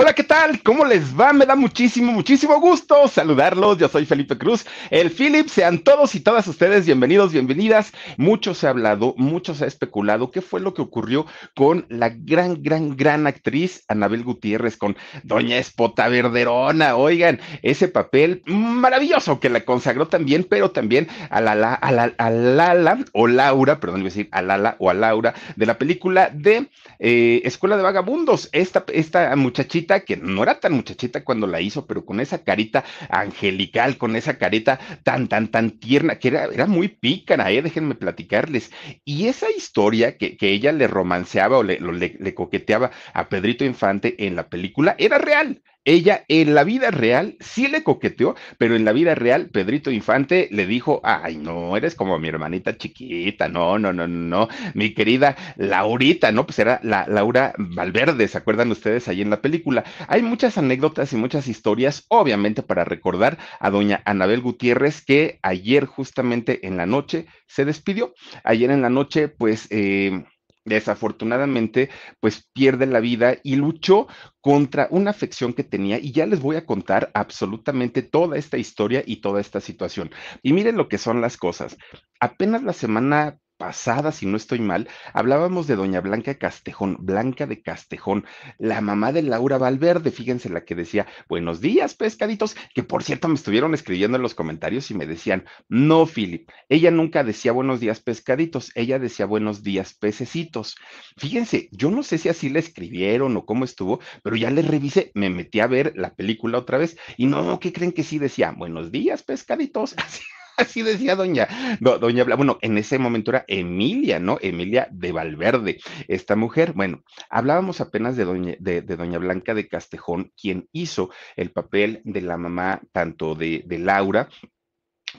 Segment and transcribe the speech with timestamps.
[0.00, 0.62] Hola, ¿qué tal?
[0.62, 1.32] ¿Cómo les va?
[1.32, 3.78] Me da muchísimo, muchísimo gusto saludarlos.
[3.78, 5.48] Yo soy Felipe Cruz, el Philip.
[5.48, 7.90] Sean todos y todas ustedes bienvenidos, bienvenidas.
[8.16, 12.10] Mucho se ha hablado, mucho se ha especulado qué fue lo que ocurrió con la
[12.10, 16.94] gran, gran, gran actriz Anabel Gutiérrez, con Doña Espota Verderona.
[16.94, 22.30] Oigan, ese papel maravilloso que la consagró también, pero también a la, a la, a
[22.30, 26.30] Lala, o Laura, perdón, iba a decir a Lala o a Laura, de la película
[26.32, 26.68] de
[26.98, 28.48] eh, Escuela de Vagabundos.
[28.52, 32.84] Esta, esta muchachita que no era tan muchachita cuando la hizo, pero con esa carita
[33.08, 37.62] angelical, con esa carita tan, tan, tan tierna, que era, era muy pícara, ¿eh?
[37.62, 38.70] déjenme platicarles.
[39.04, 44.36] Y esa historia que, que ella le romanceaba o le, coqueteaba a Pedrito Infante en
[44.36, 45.62] la película era real.
[45.88, 50.46] Ella en la vida real sí le coqueteó, pero en la vida real Pedrito Infante
[50.50, 55.34] le dijo, ay, no, eres como mi hermanita chiquita, no, no, no, no, mi querida
[55.56, 56.44] Laurita, ¿no?
[56.44, 59.82] Pues era la Laura Valverde, ¿se acuerdan ustedes ahí en la película?
[60.08, 65.86] Hay muchas anécdotas y muchas historias, obviamente para recordar a doña Anabel Gutiérrez, que ayer
[65.86, 68.12] justamente en la noche se despidió.
[68.44, 69.68] Ayer en la noche, pues...
[69.70, 70.22] Eh,
[70.68, 71.90] desafortunadamente,
[72.20, 74.06] pues pierde la vida y luchó
[74.40, 79.02] contra una afección que tenía y ya les voy a contar absolutamente toda esta historia
[79.06, 80.10] y toda esta situación.
[80.42, 81.76] Y miren lo que son las cosas.
[82.20, 87.60] Apenas la semana pasada, si no estoy mal, hablábamos de doña Blanca Castejón, Blanca de
[87.60, 88.24] Castejón,
[88.58, 93.28] la mamá de Laura Valverde, fíjense la que decía, buenos días, pescaditos, que por cierto
[93.28, 97.80] me estuvieron escribiendo en los comentarios y me decían, no, Philip, ella nunca decía buenos
[97.80, 100.76] días, pescaditos, ella decía buenos días, pececitos.
[101.16, 105.10] Fíjense, yo no sé si así le escribieron o cómo estuvo, pero ya le revisé,
[105.14, 108.54] me metí a ver la película otra vez y no, ¿qué creen que sí decía?
[108.56, 109.94] Buenos días, pescaditos.
[109.98, 110.22] Así
[110.68, 111.46] Así decía doña,
[111.80, 114.38] do, doña, bueno, en ese momento era Emilia, ¿no?
[114.40, 116.72] Emilia de Valverde, esta mujer.
[116.72, 122.00] Bueno, hablábamos apenas de doña, de, de doña Blanca de Castejón, quien hizo el papel
[122.04, 124.28] de la mamá tanto de, de Laura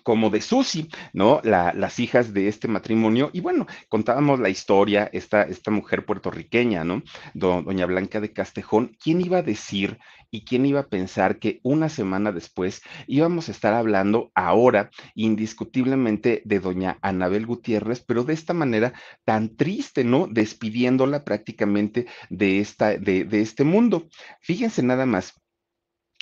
[0.04, 1.42] como de Susi, ¿no?
[1.44, 3.30] La, las hijas de este matrimonio.
[3.34, 7.04] Y bueno, contábamos la historia, esta, esta mujer puertorriqueña, ¿no?
[7.34, 8.96] Do, doña Blanca de Castejón.
[9.02, 9.98] ¿Quién iba a decir
[10.32, 16.42] y quién iba a pensar que una semana después íbamos a estar hablando ahora indiscutiblemente
[16.46, 18.94] de doña Anabel Gutiérrez, pero de esta manera
[19.26, 20.28] tan triste, ¿no?
[20.28, 24.08] Despidiéndola prácticamente de, esta, de, de este mundo.
[24.42, 25.39] Fíjense nada más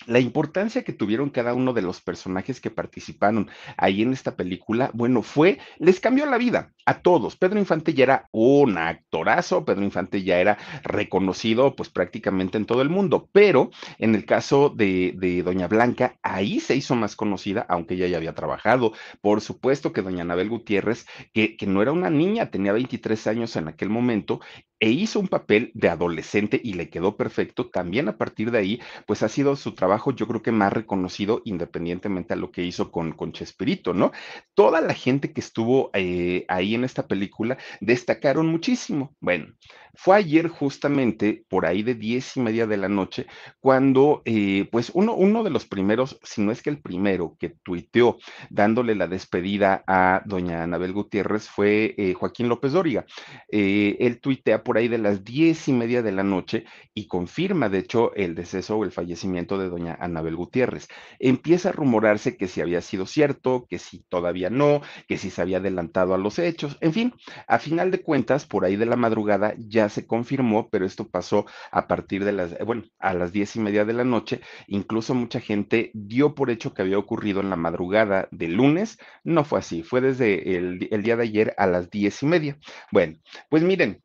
[0.08, 4.90] la importancia que tuvieron cada uno de los personajes que participaron ahí en esta película,
[4.94, 7.36] bueno, fue, les cambió la vida a todos.
[7.36, 12.82] Pedro Infante ya era un actorazo, Pedro Infante ya era reconocido pues prácticamente en todo
[12.82, 17.96] el mundo, pero en el caso de, Doña Blanca, ahí se hizo más conocida, aunque
[17.96, 18.94] ella ya había trabajado.
[19.22, 23.56] Por supuesto que Doña Anabel Gutiérrez, que, que no era una niña, tenía 23 años
[23.58, 24.40] en aquel momento,
[24.80, 27.70] e hizo un papel de adolescente y le quedó perfecto.
[27.70, 31.42] También a partir de ahí, pues ha sido su trabajo, yo creo que más reconocido
[31.46, 34.12] independientemente a lo que hizo con, con Chespirito, ¿no?
[34.54, 39.16] Toda la gente que estuvo eh, ahí en esta película destacaron muchísimo.
[39.20, 39.54] Bueno,
[39.98, 43.26] fue ayer justamente por ahí de diez y media de la noche
[43.60, 47.50] cuando, eh, pues uno, uno de los primeros, si no es que el primero que
[47.50, 48.18] tuiteó
[48.50, 53.06] dándole la despedida a doña Anabel Gutiérrez fue eh, Joaquín López Dóriga.
[53.52, 57.70] Eh, él tuitea por ahí de las diez y media de la noche y confirma,
[57.70, 60.88] de hecho, el deceso o el fallecimiento de doña Anabel Gutiérrez.
[61.20, 65.42] Empieza a rumorarse que si había sido cierto, que si todavía no, que si se
[65.42, 67.14] había adelantado a los hechos, en fin,
[67.48, 71.46] a final de cuentas, por ahí de la madrugada ya se confirmó, pero esto pasó
[71.72, 74.42] a partir de las, bueno, a las diez y media de la noche.
[74.68, 78.98] Incluso mucha gente dio por hecho que había ocurrido en la madrugada del lunes.
[79.24, 82.58] No fue así, fue desde el, el día de ayer a las diez y media.
[82.92, 83.18] Bueno,
[83.50, 84.02] pues miren,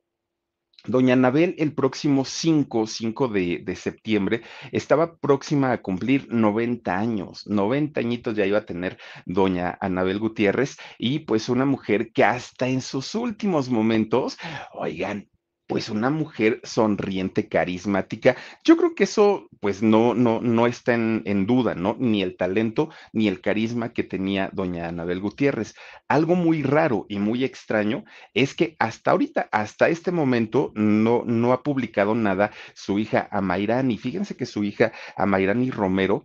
[0.84, 4.43] Doña Anabel, el próximo 5, 5 de, de, septiembre,
[4.73, 10.76] estaba próxima a cumplir 90 años, 90 añitos ya iba a tener doña Anabel Gutiérrez,
[10.99, 14.38] y pues una mujer que hasta en sus últimos momentos,
[14.73, 15.28] oigan,
[15.73, 18.37] pues una mujer sonriente, carismática.
[18.63, 21.97] Yo creo que eso, pues no, no, no está en, en, duda, ¿no?
[21.99, 25.75] Ni el talento ni el carisma que tenía doña Anabel Gutiérrez.
[26.09, 28.05] Algo muy raro y muy extraño
[28.35, 33.97] es que hasta ahorita, hasta este momento, no, no ha publicado nada su hija Amairani.
[33.97, 36.23] Fíjense que su hija Amairani Romero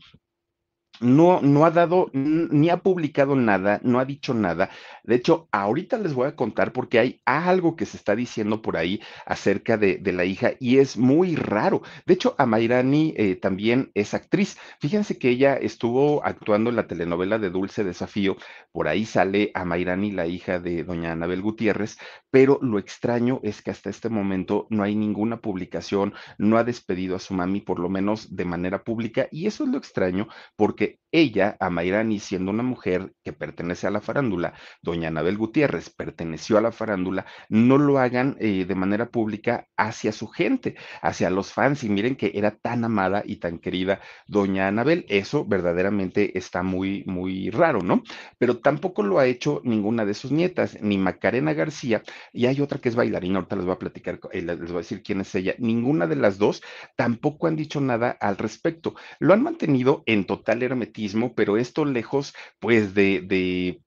[1.00, 4.70] no, no ha dado ni ha publicado nada, no ha dicho nada.
[5.04, 8.78] De hecho, ahorita les voy a contar porque hay algo que se está diciendo por
[8.78, 11.82] ahí acerca de, de la hija y es muy raro.
[12.06, 14.58] De hecho, Amairani eh, también es actriz.
[14.80, 18.38] Fíjense que ella estuvo actuando en la telenovela de Dulce Desafío.
[18.72, 21.98] Por ahí sale Amairani, la hija de doña Anabel Gutiérrez,
[22.30, 27.16] pero lo extraño es que hasta este momento no hay ninguna publicación, no ha despedido
[27.16, 30.87] a su mami, por lo menos de manera pública, y eso es lo extraño porque
[31.12, 36.62] ella, Amairani, siendo una mujer que pertenece a la farándula, doña Anabel Gutiérrez perteneció a
[36.62, 41.84] la farándula, no lo hagan eh, de manera pública hacia su gente, hacia los fans.
[41.84, 45.06] Y miren que era tan amada y tan querida doña Anabel.
[45.08, 48.04] Eso verdaderamente está muy, muy raro, ¿no?
[48.38, 52.04] Pero tampoco lo ha hecho ninguna de sus nietas, ni Macarena García,
[52.34, 54.78] y hay otra que es bailarina, ahorita les voy a platicar, eh, les voy a
[54.78, 55.56] decir quién es ella.
[55.58, 56.62] Ninguna de las dos
[56.98, 58.96] tampoco han dicho nada al respecto.
[59.20, 63.82] Lo han mantenido en total hermetismo, pero esto lejos, pues, de, de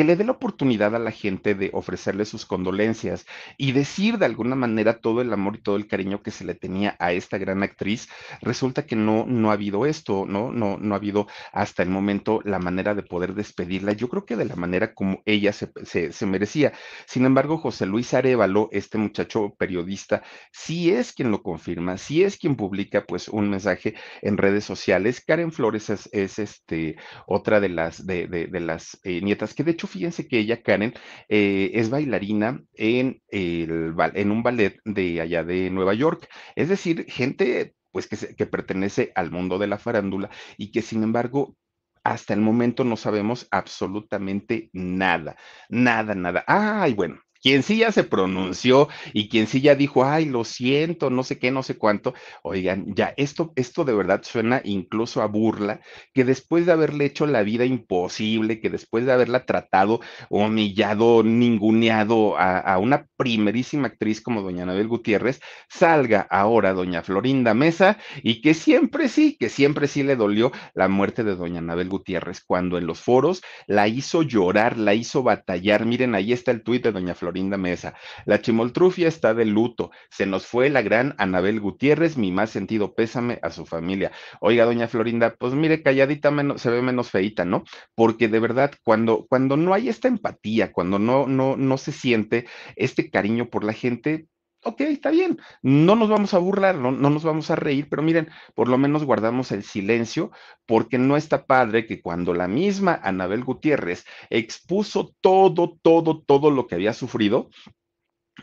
[0.00, 3.26] que le dé la oportunidad a la gente de ofrecerle sus condolencias
[3.58, 6.54] y decir de alguna manera todo el amor y todo el cariño que se le
[6.54, 8.08] tenía a esta gran actriz,
[8.40, 10.52] resulta que no, no ha habido esto, ¿no?
[10.52, 13.92] No, no ha habido hasta el momento la manera de poder despedirla.
[13.92, 16.72] Yo creo que de la manera como ella se, se, merecía.
[17.04, 22.38] Sin embargo, José Luis Arevalo, este muchacho periodista, sí es quien lo confirma, sí es
[22.38, 25.22] quien publica pues un mensaje en redes sociales.
[25.22, 29.72] Karen Flores es, es este, otra de las, de, de las eh, nietas que de
[29.72, 30.94] hecho fíjense que ella, Karen,
[31.28, 36.28] eh, es bailarina en, en un ballet de allá de Nueva York.
[36.56, 40.82] Es decir, gente pues que, se, que pertenece al mundo de la farándula y que
[40.82, 41.56] sin embargo
[42.04, 45.36] hasta el momento no sabemos absolutamente nada,
[45.68, 46.44] nada, nada.
[46.46, 51.10] Ay, bueno, quien sí ya se pronunció y quien sí ya dijo, ay, lo siento,
[51.10, 55.26] no sé qué, no sé cuánto, oigan, ya esto, esto de verdad suena incluso a
[55.26, 55.80] burla,
[56.12, 62.36] que después de haberle hecho la vida imposible, que después de haberla tratado, humillado, ninguneado
[62.38, 68.40] a, a una primerísima actriz como doña Anabel Gutiérrez, salga ahora doña Florinda Mesa y
[68.42, 72.78] que siempre sí, que siempre sí le dolió la muerte de doña Anabel Gutiérrez, cuando
[72.78, 75.86] en los foros la hizo llorar, la hizo batallar.
[75.86, 77.94] Miren, ahí está el tuit de doña Florinda Florinda Mesa.
[78.26, 79.92] La chimoltrufia está de luto.
[80.10, 84.10] Se nos fue la gran Anabel Gutiérrez, mi más sentido pésame a su familia.
[84.40, 87.62] Oiga, doña Florinda, pues mire, calladita menos, se ve menos feita, ¿no?
[87.94, 92.46] Porque de verdad, cuando, cuando no hay esta empatía, cuando no, no, no se siente
[92.74, 94.26] este cariño por la gente,
[94.62, 98.02] ok, está bien, no nos vamos a burlar, no, no, nos vamos a reír, pero
[98.02, 100.30] miren, por lo menos guardamos el silencio,
[100.66, 106.66] porque no está padre que cuando la misma Anabel Gutiérrez expuso todo, todo, todo lo
[106.66, 107.48] que había sufrido,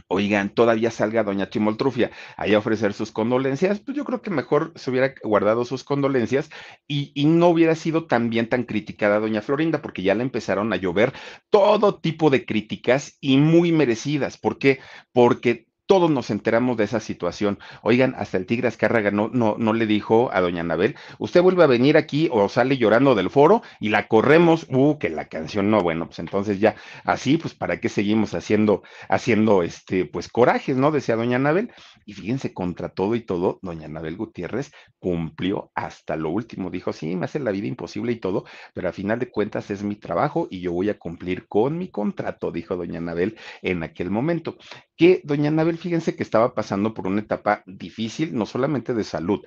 [0.08, 4.74] oigan, todavía salga doña Chimoltrufia ahí a ofrecer sus condolencias, pues yo creo que mejor
[4.76, 6.50] se hubiera guardado sus condolencias
[6.88, 10.78] y, y, no hubiera sido también tan criticada doña Florinda, porque ya le empezaron a
[10.78, 11.14] llover
[11.50, 14.38] todo tipo de críticas y muy merecidas.
[14.38, 14.80] ¿Por qué?
[15.12, 17.60] Porque todos nos enteramos de esa situación.
[17.82, 21.64] Oigan, hasta el Tigre Azcárraga no, no, no le dijo a doña Anabel, usted vuelve
[21.64, 25.72] a venir aquí o sale llorando del foro y la corremos, uh, que la canción
[25.72, 30.78] no, bueno, pues entonces ya, así, pues para qué seguimos haciendo, haciendo este, pues corajes,
[30.78, 30.92] ¿no?
[30.92, 31.72] Decía doña Anabel.
[32.06, 36.70] Y fíjense, contra todo y todo, doña Anabel Gutiérrez cumplió hasta lo último.
[36.70, 39.84] Dijo, sí, me hace la vida imposible y todo, pero a final de cuentas es
[39.84, 44.10] mi trabajo y yo voy a cumplir con mi contrato, dijo doña Anabel en aquel
[44.10, 44.58] momento.
[44.98, 49.42] Que doña Anabel fíjense que estaba pasando por una etapa difícil, no solamente de salud.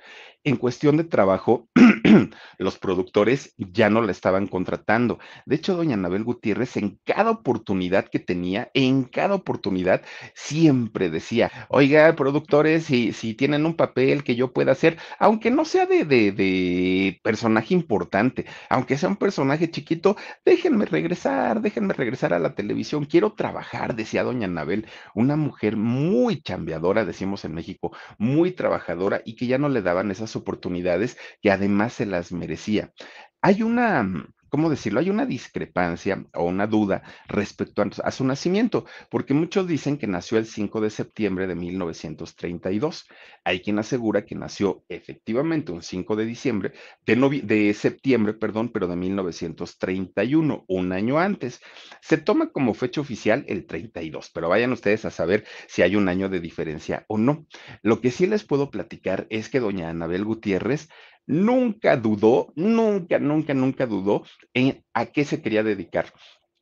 [0.45, 1.67] En cuestión de trabajo,
[2.57, 5.19] los productores ya no la estaban contratando.
[5.45, 10.01] De hecho, doña Anabel Gutiérrez, en cada oportunidad que tenía, en cada oportunidad,
[10.33, 15.65] siempre decía, oiga, productores, si, si tienen un papel que yo pueda hacer, aunque no
[15.65, 20.15] sea de, de, de personaje importante, aunque sea un personaje chiquito,
[20.45, 26.41] déjenme regresar, déjenme regresar a la televisión, quiero trabajar, decía doña Anabel, una mujer muy
[26.41, 31.51] chambeadora, decimos en México, muy trabajadora y que ya no le daban esas oportunidades que
[31.51, 32.93] además se las merecía.
[33.41, 34.07] Hay una,
[34.51, 34.99] ¿cómo decirlo?
[34.99, 40.37] Hay una discrepancia o una duda respecto a, su nacimiento, porque muchos dicen que nació
[40.37, 43.07] el 5 de septiembre de 1932.
[43.45, 46.73] Hay quien asegura que nació efectivamente un 5 de diciembre,
[47.05, 51.61] de, de septiembre, perdón, pero de 1931, un año antes.
[52.01, 56.09] Se toma como fecha oficial el 32, pero vayan ustedes a saber si hay un
[56.09, 57.45] año de diferencia o no.
[57.83, 60.89] Lo que sí les puedo platicar es que doña Anabel Gutiérrez
[61.31, 64.23] nunca dudó, nunca, nunca, nunca dudó
[64.53, 66.13] en a qué se quería dedicar.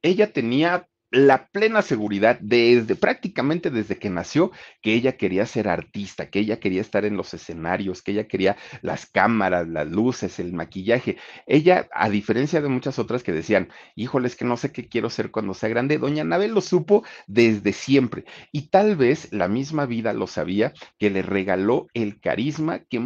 [0.02, 6.30] Ella tenía la plena seguridad desde prácticamente desde que nació que ella quería ser artista,
[6.30, 10.54] que ella quería estar en los escenarios, que ella quería las cámaras, las luces, el
[10.54, 11.18] maquillaje.
[11.48, 15.32] Ella, a diferencia de muchas otras que decían, híjoles, que no sé qué quiero ser
[15.32, 20.14] cuando sea grande, doña Anabel lo supo desde siempre y tal vez la misma vida
[20.14, 23.00] lo sabía que le regaló el carisma que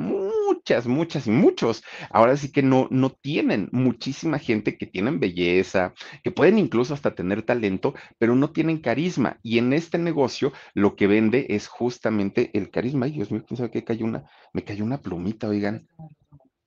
[0.63, 5.93] muchas, muchas y muchos ahora sí que no, no tienen muchísima gente que tienen belleza,
[6.23, 9.39] que pueden incluso hasta tener talento pero no tienen carisma.
[9.43, 13.05] Y en este negocio lo que vende es justamente el carisma.
[13.07, 15.87] Ay, Dios mío, quién sabe qué cayó una, me cayó una plumita, oigan.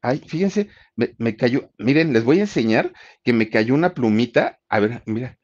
[0.02, 2.92] Ay, fíjense, me, me, cayó, miren, les voy a enseñar
[3.24, 4.58] que me cayó una plumita.
[4.68, 5.38] A ver, mira,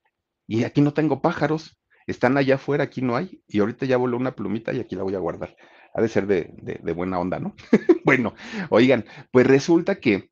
[0.46, 4.18] y aquí no tengo pájaros, están allá afuera, aquí no hay, y ahorita ya voló
[4.18, 5.56] una plumita y aquí la voy a guardar.
[5.94, 6.50] Ha de ser de,
[6.82, 7.54] de, buena onda, ¿no?
[8.04, 8.34] bueno,
[8.70, 10.31] oigan, pues resulta que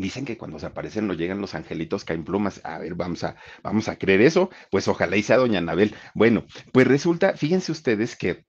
[0.00, 2.60] Dicen que cuando se aparecen no llegan los angelitos caen plumas.
[2.64, 4.48] A ver, vamos a, vamos a creer eso.
[4.70, 5.94] Pues ojalá y sea doña Anabel.
[6.14, 8.46] Bueno, pues resulta, fíjense ustedes que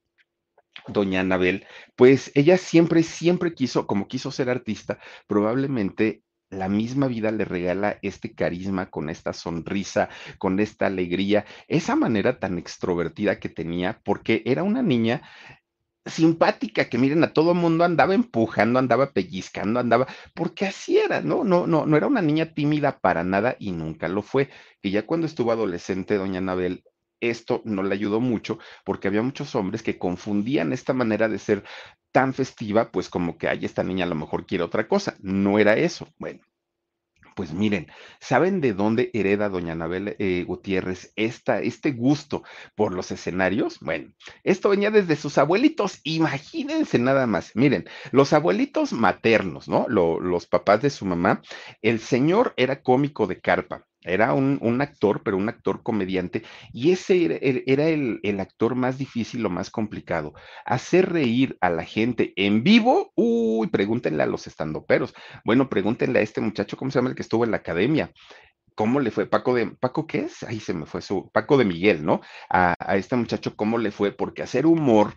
[0.88, 7.30] doña Anabel, pues ella siempre, siempre quiso, como quiso ser artista, probablemente la misma vida
[7.30, 13.50] le regala este carisma con esta sonrisa, con esta alegría, esa manera tan extrovertida que
[13.50, 15.22] tenía, porque era una niña
[16.06, 21.44] simpática, que miren, a todo mundo andaba empujando, andaba pellizcando, andaba, porque así era, ¿no?
[21.44, 24.50] No, no, no era una niña tímida para nada y nunca lo fue.
[24.82, 26.84] Y ya cuando estuvo adolescente, doña Anabel,
[27.20, 31.64] esto no le ayudó mucho porque había muchos hombres que confundían esta manera de ser
[32.12, 35.16] tan festiva, pues como que, ay, esta niña a lo mejor quiere otra cosa.
[35.20, 36.08] No era eso.
[36.18, 36.40] Bueno,
[37.34, 37.86] pues miren,
[38.20, 42.42] ¿saben de dónde hereda doña Anabel eh, Gutiérrez esta, este gusto
[42.74, 43.78] por los escenarios?
[43.80, 44.12] Bueno,
[44.44, 47.52] esto venía desde sus abuelitos, imagínense nada más.
[47.54, 49.86] Miren, los abuelitos maternos, ¿no?
[49.88, 51.42] los papás de su mamá,
[51.82, 53.86] el señor era cómico de carpa.
[54.04, 56.42] Era un, un, actor, pero un actor comediante,
[56.72, 60.34] y ese era, era el, el, actor más difícil o más complicado.
[60.64, 65.14] Hacer reír a la gente en vivo, uy, pregúntenle a los estandoperos.
[65.44, 68.12] Bueno, pregúntenle a este muchacho, ¿cómo se llama el que estuvo en la academia?
[68.74, 69.26] ¿Cómo le fue?
[69.26, 70.42] Paco de, ¿Paco qué es?
[70.44, 72.20] Ahí se me fue su, Paco de Miguel, ¿no?
[72.48, 74.12] A, a este muchacho, ¿cómo le fue?
[74.12, 75.14] Porque hacer humor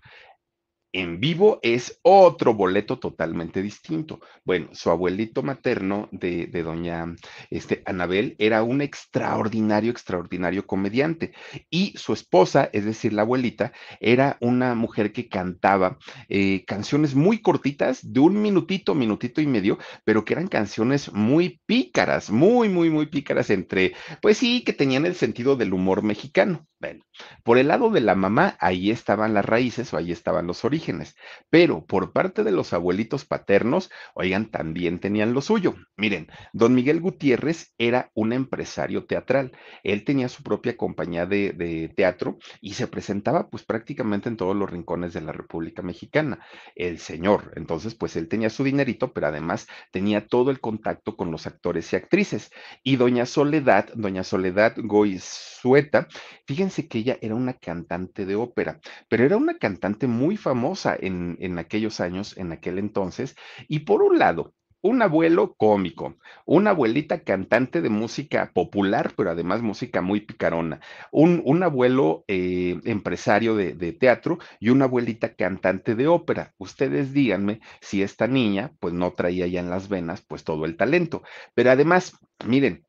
[0.95, 4.21] en vivo es otro boleto totalmente distinto.
[4.45, 7.13] Bueno, su abuelito materno de, de doña
[7.49, 11.33] este, Anabel era un extraordinario, extraordinario comediante.
[11.69, 15.97] Y su esposa, es decir, la abuelita, era una mujer que cantaba
[16.29, 21.59] eh, canciones muy cortitas, de un minutito, minutito y medio, pero que eran canciones muy
[21.65, 26.65] pícaras, muy, muy, muy pícaras entre, pues sí, que tenían el sentido del humor mexicano.
[26.79, 27.05] Bueno,
[27.43, 31.15] por el lado de la mamá, ahí estaban las raíces o ahí estaban los orígenes,
[31.49, 35.75] pero por parte de los abuelitos paternos, oigan, también tenían lo suyo.
[35.95, 39.53] Miren, don Miguel Gutiérrez era un empresario teatral.
[39.83, 44.55] Él tenía su propia compañía de, de teatro y se presentaba pues prácticamente en todos
[44.55, 46.45] los rincones de la República Mexicana.
[46.75, 51.31] El señor, entonces pues él tenía su dinerito, pero además tenía todo el contacto con
[51.31, 52.51] los actores y actrices.
[52.83, 56.07] Y doña Soledad, doña Soledad Goizueta,
[56.45, 58.79] fíjense que ella era una cantante de ópera,
[59.09, 63.35] pero era una cantante muy famosa en, en aquellos años, en aquel entonces,
[63.67, 64.53] y por un lado,
[64.85, 66.15] un abuelo cómico,
[66.45, 70.79] una abuelita cantante de música popular, pero además música muy picarona,
[71.11, 76.53] un, un abuelo eh, empresario de, de, teatro y una abuelita cantante de ópera.
[76.59, 80.77] Ustedes díganme si esta niña pues no traía ya en las venas pues todo el
[80.77, 81.23] talento,
[81.55, 82.13] pero además,
[82.45, 82.84] miren,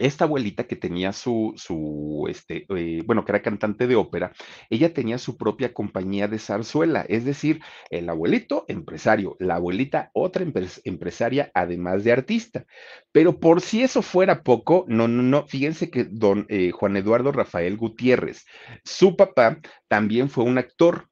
[0.00, 4.32] esta abuelita que tenía su, su este, eh, bueno, que era cantante de ópera,
[4.70, 10.44] ella tenía su propia compañía de zarzuela, es decir, el abuelito empresario, la abuelita otra
[10.84, 12.64] empresaria, además de artista.
[13.12, 17.30] Pero por si eso fuera poco, no, no, no, fíjense que don eh, Juan Eduardo
[17.30, 18.46] Rafael Gutiérrez,
[18.84, 21.09] su papá también fue un actor.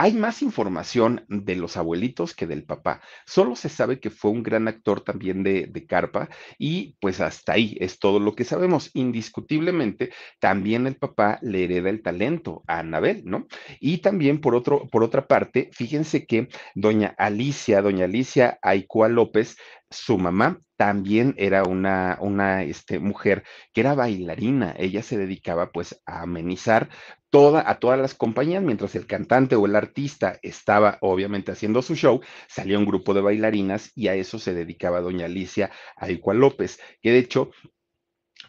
[0.00, 3.00] Hay más información de los abuelitos que del papá.
[3.26, 7.76] Solo se sabe que fue un gran actor también de, carpa y pues hasta ahí
[7.80, 8.92] es todo lo que sabemos.
[8.94, 13.48] Indiscutiblemente, también el papá le hereda el talento a Anabel, ¿no?
[13.80, 19.56] Y también por, otro, por otra parte, fíjense que doña Alicia, doña Alicia Aicua López,
[19.90, 24.74] su mamá también era una, una este, mujer que era bailarina.
[24.78, 26.88] Ella se dedicaba pues a amenizar
[27.30, 31.94] toda, a todas las compañías, mientras el cantante o el artista estaba obviamente haciendo su
[31.94, 36.80] show, salía un grupo de bailarinas y a eso se dedicaba doña Alicia Aicua López,
[37.02, 37.50] que de hecho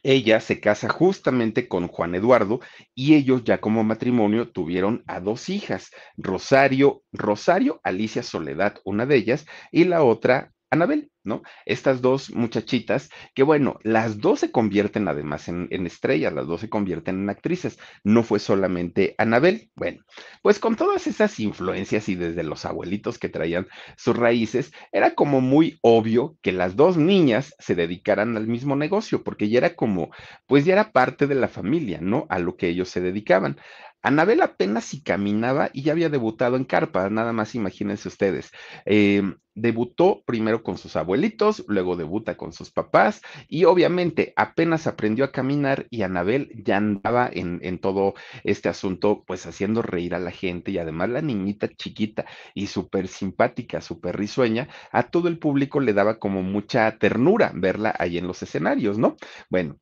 [0.03, 2.61] ella se casa justamente con Juan Eduardo
[2.95, 9.17] y ellos ya como matrimonio tuvieron a dos hijas, Rosario, Rosario Alicia Soledad, una de
[9.17, 11.41] ellas, y la otra Anabel, ¿no?
[11.65, 16.69] Estas dos muchachitas, que bueno, las dos se convierten además en, estrellas, las dos se
[16.69, 19.71] convierten en actrices, no fue solamente Anabel.
[19.75, 20.03] Bueno,
[20.41, 25.41] pues con todas esas influencias y desde los abuelitos que traían sus raíces, era como
[25.41, 30.11] muy obvio que las dos niñas se dedicaran al mismo negocio, porque ya era como,
[30.47, 32.27] pues ya era parte de la familia, ¿no?
[32.29, 33.57] A lo que ellos se dedicaban.
[34.01, 38.51] Anabel apenas si caminaba y ya había debutado en carpa, nada más imagínense ustedes.
[38.85, 45.25] Em, debutó primero con sus abuelitos, luego debuta con sus papás y obviamente apenas aprendió
[45.25, 48.13] a caminar y Anabel ya andaba en, en todo
[48.45, 53.09] este asunto, pues haciendo reír a la gente y además la niñita chiquita y súper
[53.09, 58.27] simpática, súper risueña, a todo el público le daba como mucha ternura verla ahí en
[58.27, 59.17] los escenarios, ¿no?
[59.49, 59.77] Bueno,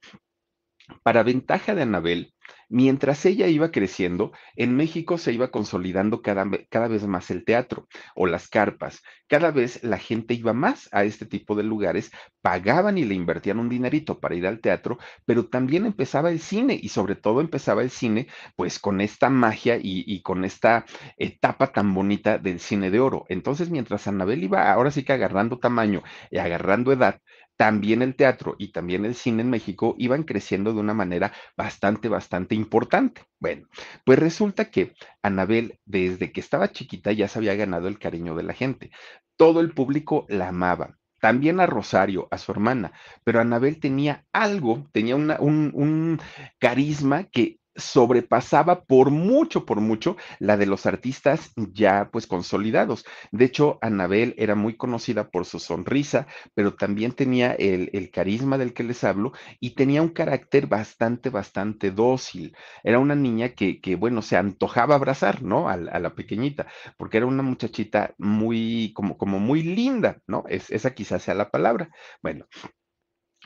[1.03, 2.33] para ventaja de Anabel,
[2.69, 7.87] Mientras ella iba creciendo, en México se iba consolidando cada, cada, vez más el teatro
[8.13, 9.01] o las carpas.
[9.27, 13.59] Cada vez la gente iba más a este tipo de lugares, pagaban y le invertían
[13.59, 17.83] un dinerito para ir al teatro, pero también empezaba el cine y sobre todo empezaba
[17.83, 20.85] el cine pues con esta magia y, y con esta
[21.17, 23.25] etapa tan bonita del cine de oro.
[23.29, 27.21] Entonces, mientras Anabel iba ahora sí que agarrando tamaño y agarrando edad,
[27.57, 32.07] también el teatro y también el cine en México iban creciendo de una manera bastante,
[32.07, 33.23] bastante importante.
[33.39, 33.67] Bueno,
[34.05, 34.93] pues resulta que
[35.23, 38.91] Anabel, desde que estaba chiquita, ya se había ganado el cariño de la gente.
[39.35, 40.97] Todo el público la amaba.
[41.19, 42.91] También a Rosario, a su hermana,
[43.23, 45.31] pero Anabel tenía algo, tenía un,
[45.73, 46.21] un
[46.59, 53.05] carisma que sobrepasaba por mucho, por mucho la de los artistas ya pues consolidados.
[53.31, 58.73] De hecho, Anabel era muy conocida por su sonrisa, pero también tenía el, carisma del
[58.73, 62.55] que les hablo y tenía un carácter bastante, bastante dócil.
[62.83, 65.69] Era una niña que, que bueno, se antojaba abrazar, ¿no?
[65.69, 70.43] A, la pequeñita, porque era una muchachita muy, como, como muy linda, ¿no?
[70.49, 71.89] Es, esa quizás sea la palabra.
[72.21, 72.45] Bueno,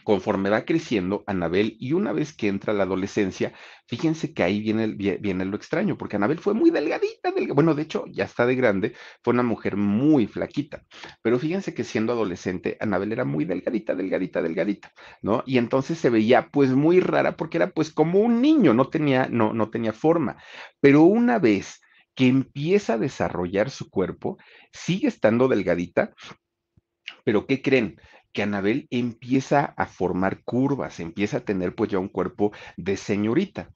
[0.04, 3.54] conforme va creciendo Anabel y una vez que entra la adolescencia,
[3.88, 8.06] fíjense que ahí viene, viene lo extraño, porque Anabel fue muy delgadita, bueno, de hecho
[8.08, 10.84] ya está de grande, fue una mujer muy flaquita,
[11.22, 15.44] pero fíjense que siendo adolescente, Anabel era muy delgadita, delgadita, delgadita, ¿no?
[15.46, 19.28] Y entonces se veía pues muy rara porque era pues como un niño, no tenía,
[19.30, 20.38] no, no tenía forma,
[20.80, 21.82] pero una vez
[22.16, 24.38] que empieza a desarrollar su cuerpo,
[24.72, 26.14] sigue estando delgadita,
[27.24, 28.00] pero ¿qué creen?
[28.34, 33.70] Que Anabel empieza a formar curvas, empieza a tener pues ya un cuerpo de señorita.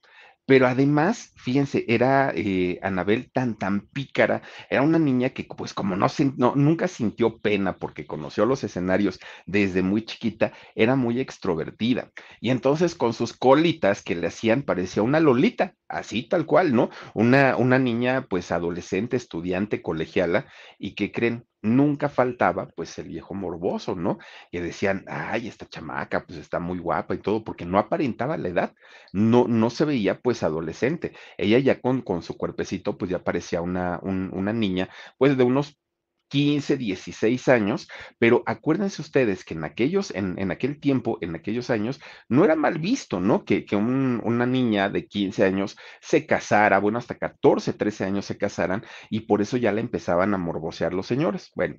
[0.46, 5.96] Pero además, fíjense, era eh, Anabel tan, tan pícara, era una niña que pues como
[5.96, 12.12] no, no, nunca sintió pena porque conoció los escenarios desde muy chiquita, era muy extrovertida.
[12.40, 16.90] Y entonces con sus colitas que le hacían parecía una lolita, así tal cual, ¿no?
[17.14, 20.46] Una, una niña pues adolescente, estudiante, colegiala,
[20.78, 24.18] y que creen, nunca faltaba pues el viejo morboso, ¿no?
[24.50, 28.48] Que decían, ay, esta chamaca pues está muy guapa y todo, porque no aparentaba la
[28.48, 28.74] edad,
[29.12, 31.12] no, no se veía pues adolescente.
[31.38, 35.78] Ella ya con, con su cuerpecito pues ya parecía una, una niña pues de unos
[36.28, 41.70] 15, 16 años, pero acuérdense ustedes que en aquellos, en, en aquel tiempo, en aquellos
[41.70, 43.44] años, no era mal visto, ¿no?
[43.44, 48.38] Que, que una niña de 15 años se casara, bueno, hasta 14, 13 años se
[48.38, 51.50] casaran, y por eso ya le empezaban a morbosear los señores.
[51.54, 51.76] Bueno,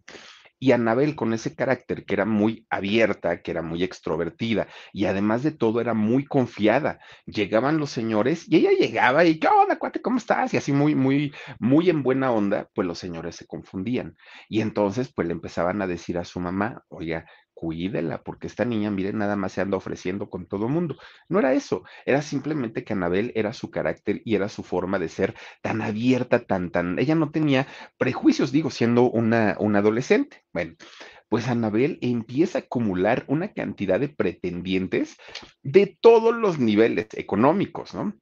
[0.59, 5.43] y Anabel con ese carácter que era muy abierta, que era muy extrovertida y además
[5.43, 6.99] de todo era muy confiada.
[7.25, 10.01] Llegaban los señores y ella llegaba y, ¿qué onda, cuate?
[10.01, 10.53] ¿Cómo estás?
[10.53, 14.17] Y así muy, muy, muy en buena onda, pues los señores se confundían.
[14.49, 17.25] Y entonces, pues le empezaban a decir a su mamá, oiga,
[17.57, 20.95] cuídela, porque esta niña, miren, nada más se anda ofreciendo con todo mundo.
[21.27, 25.09] No era eso, era simplemente que Anabel era su carácter y era su forma de
[25.09, 27.65] ser tan abierta, tan, tan, ella no tenía
[27.97, 30.43] prejuicios, digo, siendo una, una adolescente.
[30.53, 30.75] Bueno,
[31.29, 35.17] pues Anabel empieza a acumular una cantidad de pretendientes
[35.63, 38.13] de todos los niveles económicos, ¿no?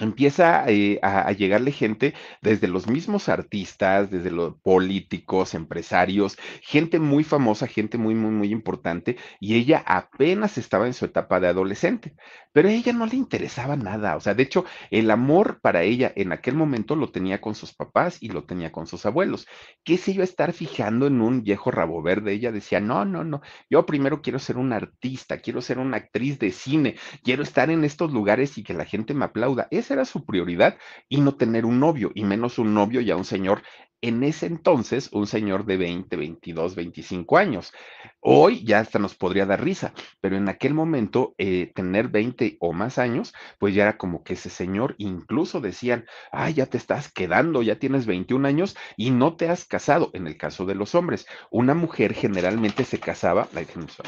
[0.00, 7.24] Empieza eh, a, llegarle gente desde los mismos artistas, desde los políticos, empresarios, gente muy
[7.24, 12.14] famosa, gente muy, muy, muy importante, y ella apenas estaba en su etapa de adolescente,
[12.52, 16.12] pero a ella no le interesaba nada, o sea, de hecho, el amor para ella
[16.16, 19.46] en aquel momento lo tenía con sus papás y lo tenía con sus abuelos.
[19.84, 22.32] ¿Qué se iba a estar fijando en un viejo rabo verde?
[22.32, 26.38] Ella decía, no, no, no, yo primero quiero ser una artista, quiero ser una actriz
[26.38, 30.04] de cine, quiero estar en estos lugares y que la gente me aplauda esa era
[30.04, 30.76] su prioridad
[31.08, 33.62] y no tener un novio, y menos un novio ya un señor
[34.02, 37.72] en ese entonces un señor de 20, 22, 25 años.
[38.20, 42.72] Hoy ya hasta nos podría dar risa, pero en aquel momento eh, tener 20 o
[42.72, 47.10] más años, pues ya era como que ese señor, incluso decían, ah, ya te estás
[47.10, 50.10] quedando, ya tienes 21 años y no te has casado.
[50.14, 53.48] En el caso de los hombres, una mujer generalmente se casaba,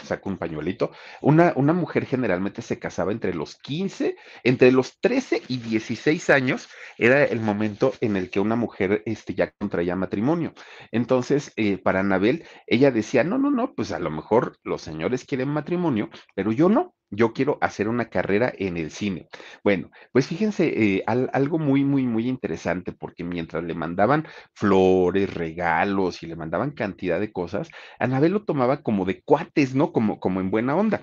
[0.04, 5.42] saco un pañuelito, una, una mujer generalmente se casaba entre los 15, entre los 13
[5.48, 9.96] y 16 años, era el momento en el que una mujer este, ya contra ya
[9.96, 10.54] matrimonio.
[10.90, 15.24] Entonces, eh, para Anabel, ella decía, no, no, no, pues a lo mejor los señores
[15.24, 16.94] quieren matrimonio, pero yo no.
[17.14, 19.28] Yo quiero hacer una carrera en el cine.
[19.62, 26.22] Bueno, pues fíjense, eh, algo muy, muy, muy interesante, porque mientras le mandaban flores, regalos
[26.22, 27.68] y le mandaban cantidad de cosas,
[27.98, 29.92] Anabel lo tomaba como de cuates, ¿no?
[29.92, 31.02] Como, como en buena onda.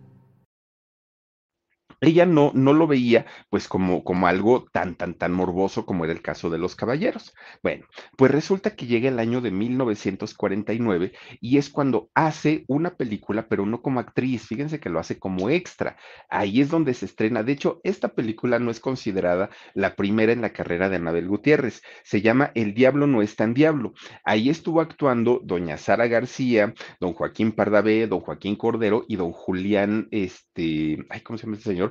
[2.01, 6.13] ella no, no lo veía pues como, como algo tan, tan, tan morboso como era
[6.13, 7.33] el caso de los caballeros.
[7.61, 7.85] Bueno,
[8.17, 13.65] pues resulta que llega el año de 1949 y es cuando hace una película, pero
[13.65, 15.95] no como actriz, fíjense que lo hace como extra.
[16.29, 17.43] Ahí es donde se estrena.
[17.43, 21.83] De hecho, esta película no es considerada la primera en la carrera de Anabel Gutiérrez.
[22.03, 23.93] Se llama El Diablo no es tan diablo.
[24.23, 30.07] Ahí estuvo actuando doña Sara García, don Joaquín Pardavé, don Joaquín Cordero y don Julián,
[30.11, 31.90] este, ay, ¿cómo se llama este señor?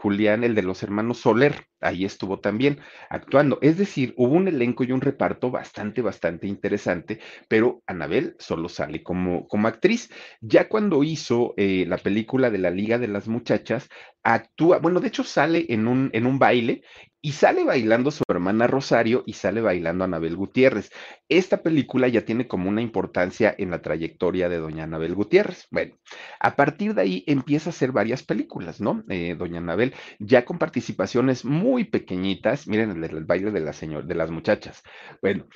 [0.00, 2.78] Julián, el de los hermanos Soler, ahí estuvo también
[3.10, 3.58] actuando.
[3.62, 9.02] Es decir, hubo un elenco y un reparto bastante, bastante interesante, pero Anabel solo sale
[9.02, 10.08] como, como actriz.
[10.40, 13.88] Ya cuando hizo eh, la película de la Liga de las Muchachas,
[14.22, 16.82] actúa, bueno, de hecho sale en un, en un baile
[17.20, 20.90] y sale bailando su hermana Rosario y sale bailando Anabel Gutiérrez.
[21.28, 25.66] Esta película ya tiene como una importancia en la trayectoria de doña Anabel Gutiérrez.
[25.70, 25.96] Bueno,
[26.38, 29.02] a partir de ahí empieza a hacer varias películas, ¿no?
[29.08, 29.87] Eh, doña Anabel,
[30.18, 34.82] ya con participaciones muy pequeñitas, miren el, baile de, la señor, de las muchachas.
[35.22, 35.46] Bueno,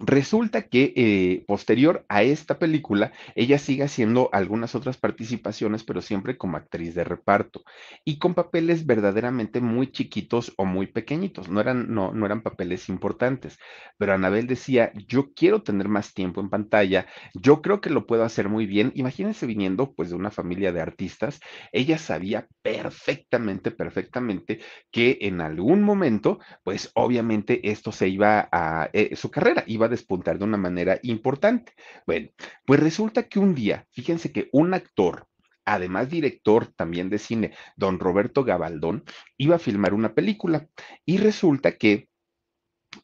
[0.00, 6.38] Resulta que eh, posterior a esta película, ella sigue haciendo algunas otras participaciones, pero siempre
[6.38, 7.64] como actriz de reparto
[8.04, 11.48] y con papeles verdaderamente muy chiquitos o muy pequeñitos.
[11.48, 13.58] No eran, no, no eran papeles importantes,
[13.96, 18.22] pero Anabel decía, yo quiero tener más tiempo en pantalla, yo creo que lo puedo
[18.22, 18.92] hacer muy bien.
[18.94, 21.40] Imagínense viniendo pues de una familia de artistas,
[21.72, 24.60] ella sabía perfectamente, perfectamente
[24.92, 30.38] que en algún momento, pues obviamente esto se iba a, eh, su carrera iba despuntar
[30.38, 31.72] de una manera importante.
[32.06, 32.28] Bueno,
[32.64, 35.26] pues resulta que un día, fíjense que un actor,
[35.64, 39.04] además director también de cine, don Roberto Gabaldón,
[39.36, 40.68] iba a filmar una película
[41.04, 42.08] y resulta que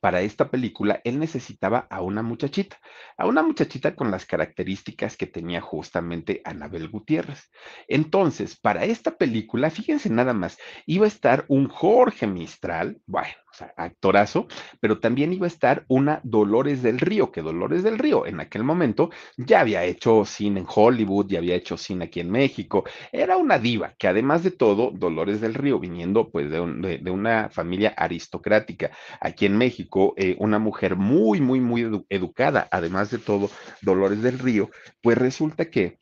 [0.00, 2.78] para esta película él necesitaba a una muchachita,
[3.16, 7.50] a una muchachita con las características que tenía justamente Anabel Gutiérrez.
[7.86, 13.56] Entonces, para esta película, fíjense nada más, iba a estar un Jorge Mistral, bueno, o
[13.56, 14.48] sea, actorazo,
[14.80, 18.64] pero también iba a estar una Dolores del Río, que Dolores del Río en aquel
[18.64, 23.36] momento ya había hecho cine en Hollywood, ya había hecho cine aquí en México, era
[23.36, 27.94] una diva, que además de todo, Dolores del Río, viniendo pues de, de, una familia
[27.96, 28.90] aristocrática
[29.20, 33.50] aquí en México, eh, una mujer muy, muy, muy educada, además de todo,
[33.82, 35.98] Dolores del Río, pues resulta que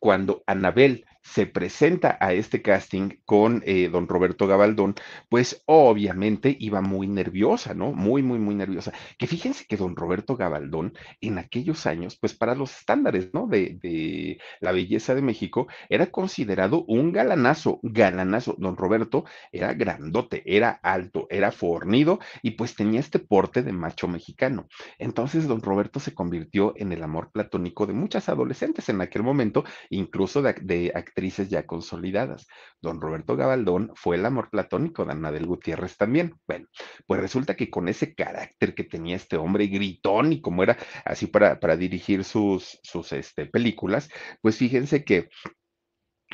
[0.00, 4.96] cuando Anabel se presenta a este casting con eh, don Roberto Gabaldón,
[5.28, 7.92] pues obviamente iba muy nerviosa, ¿no?
[7.92, 8.92] Muy, muy, muy nerviosa.
[9.16, 13.46] Que fíjense que don Roberto Gabaldón en aquellos años, pues para los estándares, ¿no?
[13.46, 18.56] De, de la belleza de México, era considerado un galanazo, galanazo.
[18.58, 24.08] Don Roberto era grandote, era alto, era fornido y pues tenía este porte de macho
[24.08, 24.66] mexicano.
[24.98, 29.64] Entonces don Roberto se convirtió en el amor platónico de muchas adolescentes en aquel momento,
[29.90, 32.46] incluso de, de ya consolidadas.
[32.80, 36.34] Don Roberto Gabaldón fue el amor platónico de Anabel Gutiérrez también.
[36.46, 36.66] Bueno,
[37.06, 41.26] pues resulta que con ese carácter que tenía este hombre gritón y como era así
[41.26, 44.08] para, para dirigir sus, sus este, películas,
[44.40, 45.28] pues fíjense que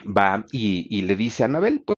[0.04, 1.96] va y, y le dice a Anabel, pues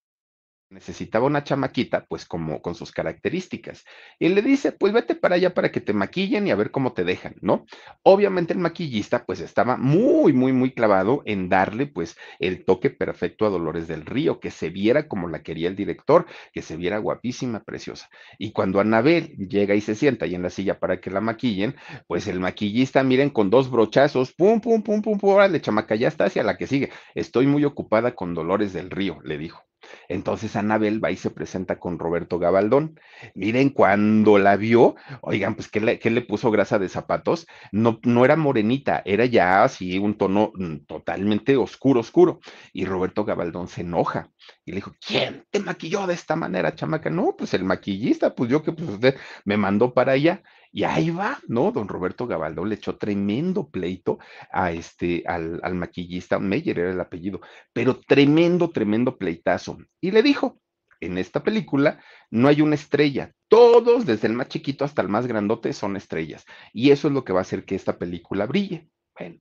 [0.70, 3.84] necesitaba una chamaquita, pues como con sus características.
[4.18, 6.92] Y le dice, pues vete para allá para que te maquillen y a ver cómo
[6.92, 7.64] te dejan, ¿no?
[8.02, 13.46] Obviamente el maquillista pues estaba muy, muy, muy clavado en darle pues el toque perfecto
[13.46, 16.98] a Dolores del Río, que se viera como la quería el director, que se viera
[16.98, 18.10] guapísima, preciosa.
[18.38, 21.76] Y cuando Anabel llega y se sienta ahí en la silla para que la maquillen,
[22.06, 26.08] pues el maquillista, miren, con dos brochazos, pum, pum, pum, pum, pum, órale, chamaca, ya
[26.08, 26.90] está hacia la que sigue.
[27.14, 29.68] Estoy muy ocupada con Dolores del Río, le dijo.
[30.08, 32.98] Entonces Anabel va y se presenta con Roberto Gabaldón.
[33.34, 37.46] Miren, cuando la vio, oigan, pues, ¿qué le, qué le puso grasa de zapatos?
[37.72, 42.40] No, no era morenita, era ya así un tono mm, totalmente oscuro, oscuro.
[42.72, 44.30] Y Roberto Gabaldón se enoja
[44.64, 47.10] y le dijo, ¿quién te maquilló de esta manera, chamaca?
[47.10, 50.42] No, pues el maquillista, pues yo que pues usted me mandó para allá.
[50.78, 51.72] Y ahí va, ¿no?
[51.72, 54.20] Don Roberto Gabaldón le echó tremendo pleito
[54.52, 57.40] a este, al, al maquillista, Meyer era el apellido,
[57.72, 59.78] pero tremendo, tremendo pleitazo.
[60.00, 60.60] Y le dijo,
[61.00, 65.26] en esta película no hay una estrella, todos, desde el más chiquito hasta el más
[65.26, 66.44] grandote, son estrellas.
[66.72, 68.88] Y eso es lo que va a hacer que esta película brille.
[69.18, 69.40] Bueno,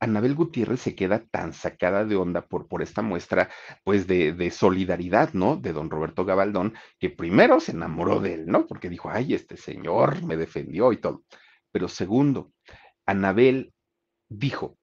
[0.00, 3.50] Anabel Gutiérrez se queda tan sacada de onda por, por esta muestra,
[3.84, 5.56] pues, de, de, solidaridad, ¿no?
[5.56, 8.66] De don Roberto Gabaldón, que primero se enamoró de él, ¿no?
[8.66, 11.24] Porque dijo, ay, este señor me defendió y todo.
[11.70, 12.50] Pero segundo,
[13.06, 13.72] Anabel
[14.28, 14.78] dijo,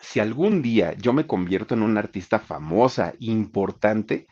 [0.00, 4.26] si algún día yo me convierto en una artista famosa, importante,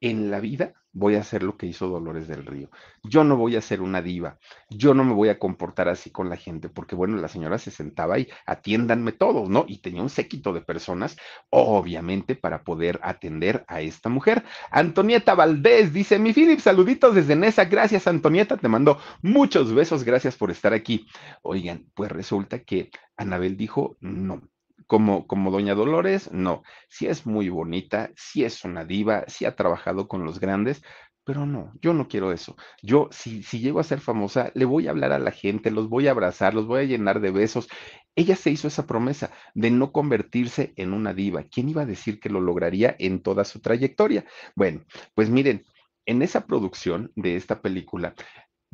[0.00, 2.70] en la vida voy a hacer lo que hizo Dolores del Río.
[3.02, 4.38] Yo no voy a ser una diva,
[4.70, 7.70] yo no me voy a comportar así con la gente, porque bueno, la señora se
[7.70, 9.64] sentaba y atiéndanme todos, ¿no?
[9.68, 11.16] Y tenía un séquito de personas,
[11.50, 14.44] obviamente, para poder atender a esta mujer.
[14.70, 20.36] Antonieta Valdés dice, mi Philip, saluditos desde Nesa, gracias Antonieta, te mando muchos besos, gracias
[20.36, 21.06] por estar aquí.
[21.42, 24.42] Oigan, pues resulta que Anabel dijo, no,
[24.86, 26.62] como, como Doña Dolores, no.
[26.88, 30.82] Sí es muy bonita, sí es una diva, sí ha trabajado con los grandes,
[31.24, 32.54] pero no, yo no quiero eso.
[32.82, 35.88] Yo, si, si llego a ser famosa, le voy a hablar a la gente, los
[35.88, 37.68] voy a abrazar, los voy a llenar de besos.
[38.14, 41.44] Ella se hizo esa promesa de no convertirse en una diva.
[41.44, 44.26] ¿Quién iba a decir que lo lograría en toda su trayectoria?
[44.54, 45.64] Bueno, pues miren,
[46.06, 48.14] en esa producción de esta película,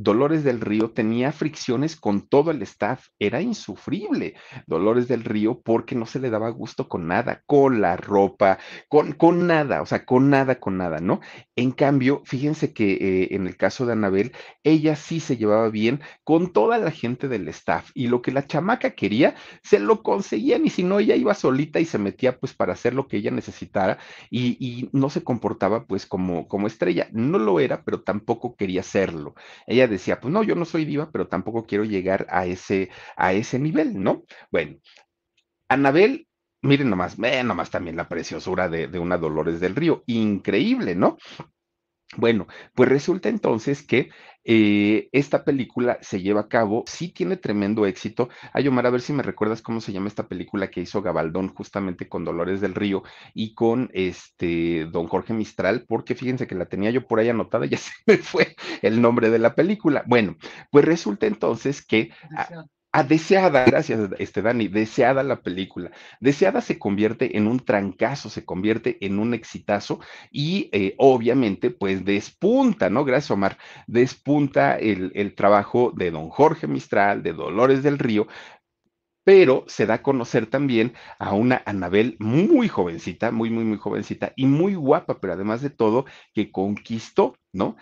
[0.02, 4.34] Dolores del Río tenía fricciones con todo el staff, era insufrible
[4.66, 8.58] Dolores del Río porque no se le daba gusto con nada, con la ropa,
[8.88, 11.20] con, con nada, o sea, con nada, con nada, ¿no?
[11.54, 14.32] En cambio, fíjense que eh, en el caso de Anabel,
[14.64, 18.46] ella sí se llevaba bien con toda la gente del staff y lo que la
[18.46, 22.54] chamaca quería, se lo conseguían y si no, ella iba solita y se metía pues
[22.54, 23.98] para hacer lo que ella necesitara
[24.30, 28.82] y, y no se comportaba pues como, como estrella, no lo era, pero tampoco quería
[28.82, 29.34] serlo.
[29.66, 33.32] Ella decía, pues no, yo no soy diva, pero tampoco quiero llegar a ese, a
[33.34, 34.24] ese nivel, ¿no?
[34.50, 34.78] Bueno,
[35.68, 36.28] Anabel,
[36.62, 41.18] miren nomás, ven nomás también la preciosura de, de una Dolores del Río, increíble, ¿no?
[42.16, 44.10] Bueno, pues resulta entonces que
[44.42, 48.28] eh, esta película se lleva a cabo, sí tiene tremendo éxito.
[48.52, 51.54] Ay, Omar, a ver si me recuerdas cómo se llama esta película que hizo Gabaldón
[51.54, 56.66] justamente con Dolores del Río y con este don Jorge Mistral, porque fíjense que la
[56.66, 60.02] tenía yo por ahí anotada, ya se me fue el nombre de la película.
[60.06, 60.36] Bueno,
[60.70, 62.10] pues resulta entonces que...
[62.92, 65.92] A deseada, gracias, este Dani, deseada la película.
[66.18, 70.00] Deseada se convierte en un trancazo, se convierte en un exitazo
[70.32, 73.04] y eh, obviamente pues despunta, ¿no?
[73.04, 78.26] Gracias Omar, despunta el, el trabajo de don Jorge Mistral, de Dolores del Río,
[79.24, 84.32] pero se da a conocer también a una Anabel muy jovencita, muy, muy, muy jovencita
[84.34, 87.76] y muy guapa, pero además de todo, que conquistó, ¿no?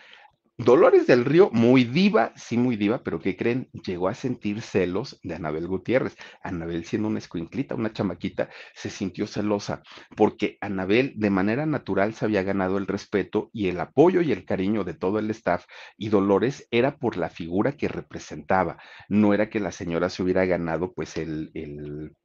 [0.60, 3.68] Dolores del Río, muy diva, sí, muy diva, pero ¿qué creen?
[3.72, 6.16] Llegó a sentir celos de Anabel Gutiérrez.
[6.42, 9.82] Anabel, siendo una escuinclita, una chamaquita, se sintió celosa
[10.16, 14.44] porque Anabel de manera natural se había ganado el respeto y el apoyo y el
[14.44, 15.64] cariño de todo el staff
[15.96, 20.44] y Dolores era por la figura que representaba, no era que la señora se hubiera
[20.44, 22.16] ganado pues el, el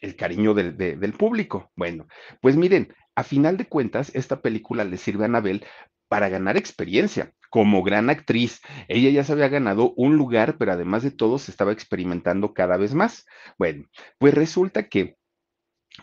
[0.00, 1.70] el cariño del, del público.
[1.76, 2.06] Bueno,
[2.40, 5.64] pues miren, a final de cuentas, esta película le sirve a Anabel
[6.10, 8.60] para ganar experiencia como gran actriz.
[8.88, 12.76] Ella ya se había ganado un lugar, pero además de todo se estaba experimentando cada
[12.76, 13.26] vez más.
[13.58, 13.86] Bueno,
[14.18, 15.16] pues resulta que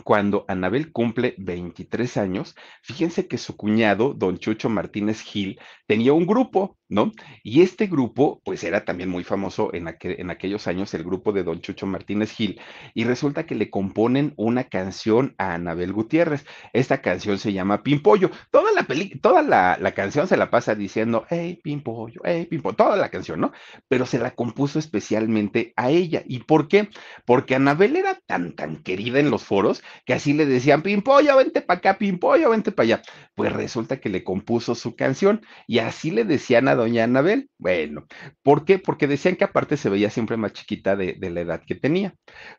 [0.06, 6.26] cuando Anabel cumple 23 años, fíjense que su cuñado, don Chucho Martínez Gil, tenía un
[6.26, 7.12] grupo, ¿no?
[7.44, 11.62] Y este grupo, pues era también muy famoso en, aquellos años, el grupo de don
[11.62, 12.60] Chucho Martínez Gil,
[12.94, 16.46] y resulta que le componen una canción a Anabel Gutiérrez.
[16.74, 18.32] Esta canción se llama Pimpollo.
[18.52, 18.88] Toda la
[19.22, 23.52] toda la, canción se la pasa diciendo, hey, Pimpollo, hey, Pimpollo, toda la canción, ¿no?
[23.88, 26.24] Pero se la compuso especialmente a ella.
[26.26, 26.90] ¿Y por qué?
[27.26, 31.62] Porque Anabel era tan, tan querida en los foros que así le decían, Pimpollo, vente
[31.62, 33.02] para acá, Pimpollo, vente para allá.
[33.36, 37.50] Pues resulta que le compuso su canción y así le decían a doña Anabel.
[37.58, 38.06] Bueno,
[38.44, 38.80] ¿por qué?
[38.80, 42.16] Porque decían que aparte se veía siempre más chiquita de, la edad que tenía.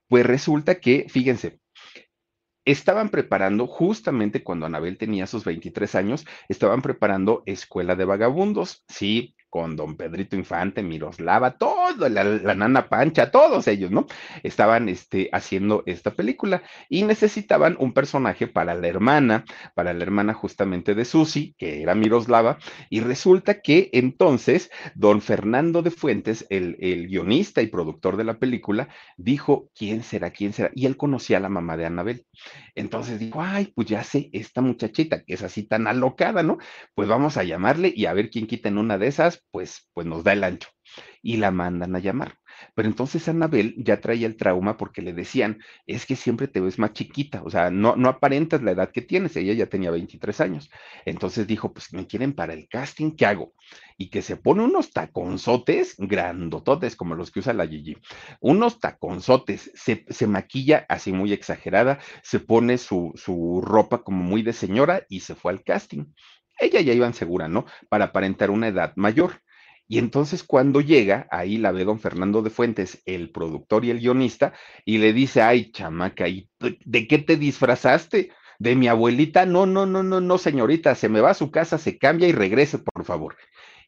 [0.09, 1.59] Pues resulta que, fíjense,
[2.67, 8.85] estaban preparando, justamente cuando Anabel tenía sus 23 años, estaban preparando Escuela de Vagabundos.
[8.89, 14.07] Sí, con don Pedrito Infante, Miroslava, todo, la, nana Pancha, todos ellos, ¿no?
[14.43, 20.35] Estaban este, haciendo esta película y necesitaban un personaje para la hermana, para la hermana
[20.35, 22.59] justamente de Susi, que era Miroslava,
[22.91, 28.39] y resulta que entonces don Fernando de Fuentes, el, el guionista y productor de la
[28.39, 30.31] película, dijo, ¿quién será?
[30.31, 30.71] ¿quién será?
[30.75, 32.27] Y él conocía a la mamá de Anabel.
[32.75, 36.59] Entonces dijo, ay, pues ya sé, esta muchachita que es así tan alocada, ¿no?
[36.95, 40.07] Pues vamos a llamarle y a ver quién quita en una de esas pues, pues
[40.07, 40.69] nos da el ancho
[41.23, 42.39] y la mandan a llamar.
[42.75, 46.79] Pero entonces Anabel ya traía el trauma porque le decían, es que siempre te ves
[46.79, 50.41] más chiquita, o sea, no, no aparentas la edad que tienes, ella ya tenía 23
[50.41, 50.71] años.
[51.05, 53.53] Entonces dijo, pues me quieren para el casting, ¿qué hago?
[53.97, 57.97] Y que se pone unos taconzotes grandototes, como los que usa la Gigi,
[58.41, 64.43] unos taconzotes, se, se maquilla así muy exagerada, se pone su, su ropa como muy
[64.43, 66.07] de señora y se fue al casting
[66.59, 67.67] ella ya iba segura, ¿no?
[67.89, 69.43] Para aparentar una edad mayor.
[69.87, 74.01] Y entonces cuando llega, ahí la ve don Fernando de Fuentes, el productor y el
[74.01, 74.53] guionista,
[74.85, 78.31] y le dice, ay, chamaca, ¿y de qué te disfrazaste?
[78.59, 79.47] ¿De mi abuelita?
[79.47, 82.33] No, no, no, no, no, señorita, se me va a su casa, se cambia y
[82.33, 83.37] regrese, por favor.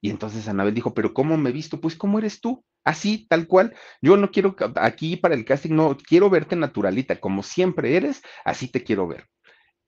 [0.01, 1.81] Y entonces Anabel dijo, pero ¿cómo me he visto?
[1.81, 2.65] Pues ¿cómo eres tú?
[2.83, 3.75] Así, tal cual.
[4.01, 8.69] Yo no quiero aquí para el casting, no, quiero verte naturalita, como siempre eres, así
[8.69, 9.29] te quiero ver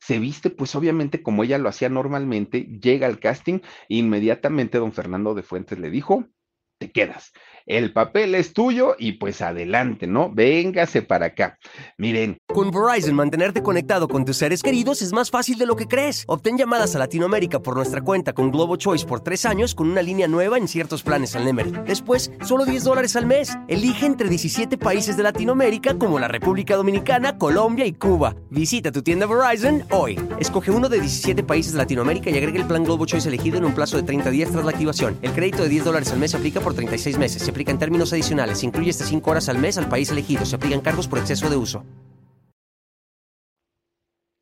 [0.03, 5.33] se viste, pues obviamente como ella lo hacía normalmente, llega al casting, inmediatamente don Fernando
[5.33, 6.27] de Fuentes le dijo,
[6.79, 7.33] te quedas
[7.67, 10.31] el papel es tuyo y pues adelante, ¿no?
[10.31, 11.59] Véngase para acá.
[11.99, 12.39] Miren.
[12.47, 16.25] Con Verizon, mantenerte conectado con tus seres queridos es más fácil de lo que crees.
[16.27, 20.03] Obtén llamadas a Latinoamérica por nuestra cuenta con Globo Choice por tres años con una
[20.03, 21.73] línea nueva en ciertos planes al Nemery.
[21.87, 23.57] Después, solo 10 dólares al mes.
[23.69, 28.35] Elige entre 17 países de Latinoamérica como la República Dominicana, Colombia y Cuba.
[28.51, 30.21] Visita tu tienda Verizon hoy.
[30.39, 33.65] Escoge uno de 17 países de Latinoamérica y agrega el plan Globo Choice elegido en
[33.65, 35.19] un plazo de 30 días tras la activación.
[35.23, 38.13] El crédito de 10 dólares al mes se aplica por 36 meses aplica en términos
[38.13, 38.65] adicionales.
[38.65, 40.45] Incluye hasta 5 horas al mes al país elegido.
[40.45, 41.85] Se aplican cargos por exceso de uso.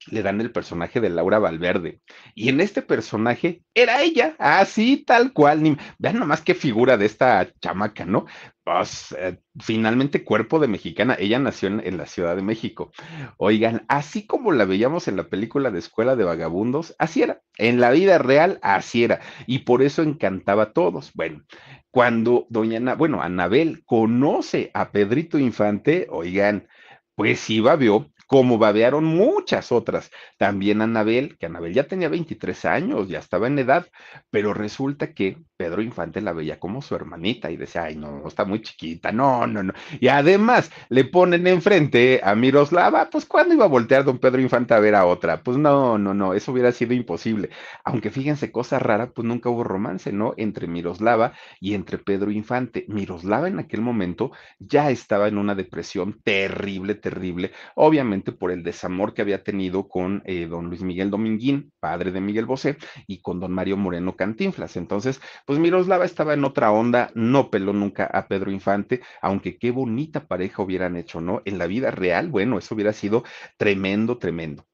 [0.06, 2.00] Le dan el personaje de Laura Valverde.
[2.34, 5.76] Y en este personaje era ella, así tal cual.
[5.98, 8.26] vean nomás qué figura de esta chamaca, ¿no?
[8.64, 11.16] Pues, eh, finalmente cuerpo de mexicana.
[11.18, 12.92] Ella nació en, la Ciudad de México.
[13.36, 17.42] Oigan, así como la veíamos en la película de Escuela de Vagabundos, así era.
[17.58, 19.20] En la vida real, así era.
[19.46, 21.12] Y por eso encantaba a todos.
[21.14, 21.42] Bueno,
[21.90, 26.68] cuando doña bueno, Anabel conoce a Pedrito Infante, oigan,
[27.16, 30.10] pues sí babeó, como babearon muchas otras.
[30.38, 33.88] También Anabel, que Anabel ya tenía 23 años, ya estaba en edad,
[34.30, 38.46] pero resulta que Pedro Infante la veía como su hermanita y decía, ay, no, está
[38.46, 39.74] muy chiquita, no, no, no.
[40.00, 44.72] Y además le ponen enfrente a Miroslava, pues ¿cuándo iba a voltear don Pedro Infante
[44.72, 45.42] a ver a otra?
[45.42, 47.50] Pues no, no, no, eso hubiera sido imposible.
[47.84, 50.32] Aunque fíjense, cosa rara, pues nunca hubo romance, ¿no?
[50.38, 52.86] Entre Miroslava y entre Pedro Infante.
[52.88, 59.12] Miroslava en aquel momento ya estaba en una depresión terrible, terrible, obviamente por el desamor
[59.12, 63.40] que había tenido con eh, don Luis Miguel Dominguín, padre de Miguel Bosé, y con
[63.40, 64.78] don Mario Moreno Cantinflas.
[64.78, 65.20] Entonces,
[65.50, 70.28] pues Miroslava estaba en otra onda, no peló nunca a Pedro Infante, aunque qué bonita
[70.28, 71.42] pareja hubieran hecho, ¿no?
[71.44, 73.24] En la vida real, bueno, eso hubiera sido
[73.56, 74.68] tremendo, tremendo.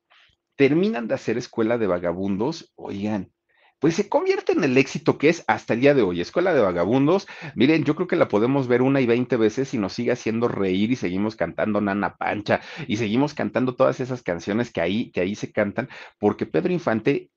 [0.55, 3.33] Terminan de hacer escuela de vagabundos, oigan,
[3.79, 6.21] pues se convierte en el éxito que es hasta el día de hoy.
[6.21, 9.79] Escuela de Vagabundos, miren, yo creo que la podemos ver una y veinte veces y
[9.79, 14.71] nos sigue haciendo reír y seguimos cantando Nana Pancha y seguimos cantando todas esas canciones
[14.71, 17.31] que ahí, que ahí se cantan, porque Pedro Infante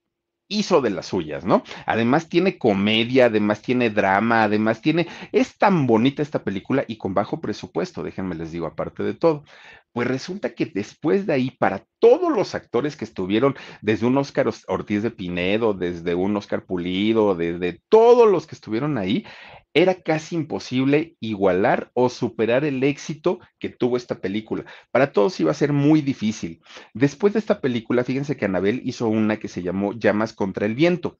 [0.50, 1.64] hizo de las suyas, ¿no?
[1.86, 7.14] Además tiene comedia, además tiene drama, además tiene, es tan bonita esta película y con
[7.14, 9.44] bajo presupuesto, déjenme les digo, aparte de todo.
[9.92, 14.50] Pues resulta que después de ahí, para todos los actores que estuvieron, desde un Oscar
[14.68, 19.26] Ortiz de Pinedo, desde un Oscar Pulido, desde todos los que estuvieron ahí,
[19.74, 24.66] era casi imposible igualar o superar el éxito que tuvo esta película.
[24.92, 26.62] Para todos iba a ser muy difícil.
[26.94, 30.76] Después de esta película, fíjense que Anabel hizo una que se llamó Llamas contra el
[30.76, 31.20] Viento.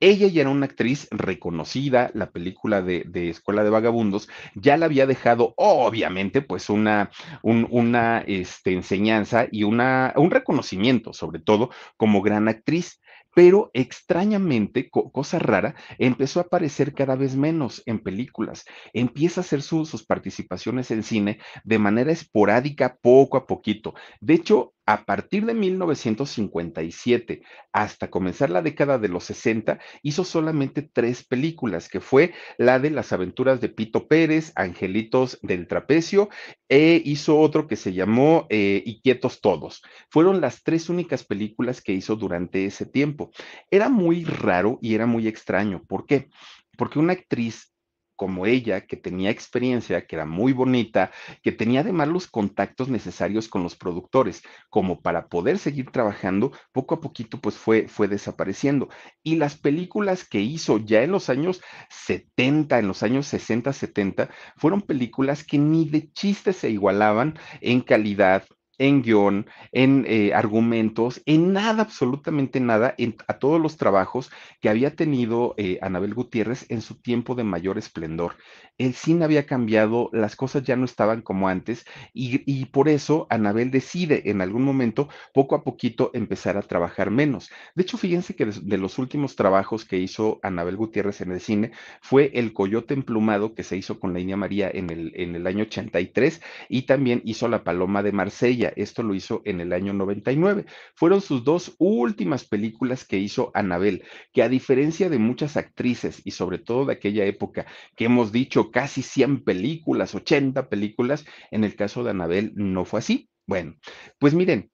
[0.00, 5.06] Ella ya era una actriz reconocida, la película de, Escuela de Vagabundos ya la había
[5.06, 7.10] dejado, obviamente, pues una,
[7.42, 13.00] una este, enseñanza y una, un reconocimiento, sobre todo, como gran actriz
[13.34, 18.64] pero extrañamente, cosa rara, empezó a aparecer cada vez menos en películas.
[18.92, 23.94] Empieza a hacer sus participaciones en cine de manera esporádica, poco a poquito.
[24.20, 30.82] De hecho, a partir de 1957 hasta comenzar la década de los 60, hizo solamente
[30.82, 36.28] tres películas, que fue la de las aventuras de Pito Pérez, Angelitos del Trapecio,
[36.68, 39.80] e hizo otro que se llamó eh, Quietos Todos.
[40.10, 43.30] Fueron las tres únicas películas que hizo durante ese tiempo.
[43.70, 45.84] Era muy raro y era muy extraño.
[45.86, 46.30] ¿Por qué?
[46.76, 47.72] Porque una actriz
[48.20, 51.10] como ella, que tenía experiencia, que era muy bonita,
[51.42, 56.96] que tenía además los contactos necesarios con los productores, como para poder seguir trabajando, poco
[56.96, 58.90] a poquito pues fue, fue desapareciendo.
[59.22, 64.28] Y las películas que hizo ya en los años 70, en los años 60, 70,
[64.54, 68.44] fueron películas que ni de chiste se igualaban en calidad,
[68.80, 74.70] en guion, en eh, argumentos, en nada, absolutamente nada, en, a todos los trabajos que
[74.70, 78.36] había tenido eh, Anabel Gutiérrez en su tiempo de mayor esplendor.
[78.78, 83.70] El cine había cambiado, las cosas ya no estaban como antes y, por eso Anabel
[83.70, 87.50] decide en algún momento, poco a poquito, empezar a trabajar menos.
[87.74, 91.72] De hecho, fíjense que de, los últimos trabajos que hizo Anabel Gutiérrez en el cine
[92.00, 95.46] fue El Coyote Emplumado, que se hizo con la India María en el, en el
[95.46, 99.92] año 83, y también hizo La Paloma de Marsella esto lo hizo en el año
[99.92, 100.66] 99.
[100.94, 106.32] Fueron sus dos últimas películas que hizo Anabel, que a diferencia de muchas actrices y
[106.32, 107.66] sobre todo de aquella época
[107.96, 113.00] que hemos dicho casi 100 películas, 80 películas, en el caso de Anabel no fue
[113.00, 113.28] así.
[113.46, 113.76] Bueno,
[114.18, 114.70] pues miren,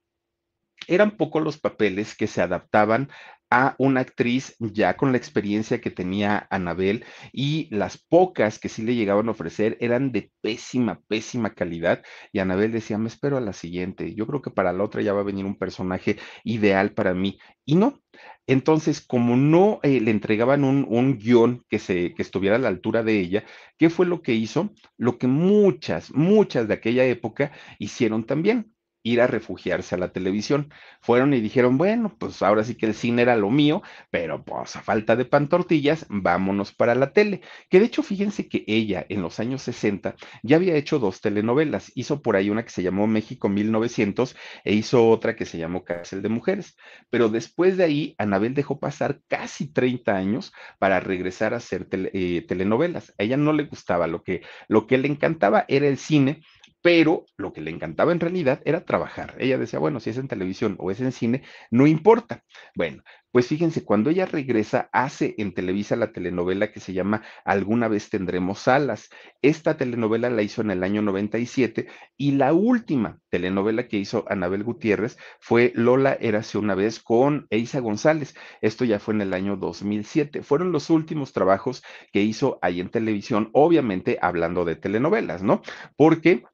[0.88, 3.08] eran pocos los papeles que se adaptaban
[3.56, 8.82] a una actriz ya con la experiencia que tenía Anabel y las pocas que sí
[8.82, 12.02] le llegaban a ofrecer eran de pésima, pésima calidad
[12.32, 15.14] y Anabel decía, me espero a la siguiente, yo creo que para la otra ya
[15.14, 18.02] va a venir un personaje ideal para mí y no.
[18.46, 22.68] Entonces, como no eh, le entregaban un, un guion que, se, que estuviera a la
[22.68, 23.44] altura de ella,
[23.78, 24.72] ¿qué fue lo que hizo?
[24.98, 28.75] Lo que muchas, muchas de aquella época hicieron también
[29.06, 30.72] ir a refugiarse a la televisión.
[31.00, 34.74] Fueron y dijeron, bueno, pues ahora sí que el cine era lo mío, pero pues
[34.74, 37.40] a falta de pan tortillas, vámonos para la tele.
[37.70, 41.92] Que de hecho, fíjense que ella en los años 60 ya había hecho dos telenovelas.
[41.94, 45.84] Hizo por ahí una que se llamó México 1900 e hizo otra que se llamó
[45.84, 46.76] Cárcel de Mujeres.
[47.08, 52.44] Pero después de ahí, Anabel dejó pasar casi 30 años para regresar a hacer eh,
[52.48, 53.14] telenovelas.
[53.18, 56.42] A ella no le gustaba, lo que, lo que le encantaba era el cine
[56.86, 59.34] pero lo que le encantaba en realidad era trabajar.
[59.40, 62.44] Ella decía, bueno, si es en televisión o es en cine, no importa.
[62.76, 67.88] Bueno, pues fíjense, cuando ella regresa, hace en Televisa la telenovela que se llama Alguna
[67.88, 69.10] vez tendremos alas.
[69.42, 74.62] Esta telenovela la hizo en el año 97 y la última telenovela que hizo Anabel
[74.62, 78.36] Gutiérrez fue Lola érase una vez con Eisa González.
[78.60, 80.44] Esto ya fue en el año 2007.
[80.44, 81.82] Fueron los últimos trabajos
[82.12, 85.62] que hizo ahí en televisión, obviamente hablando de telenovelas, ¿no?
[85.96, 86.44] Porque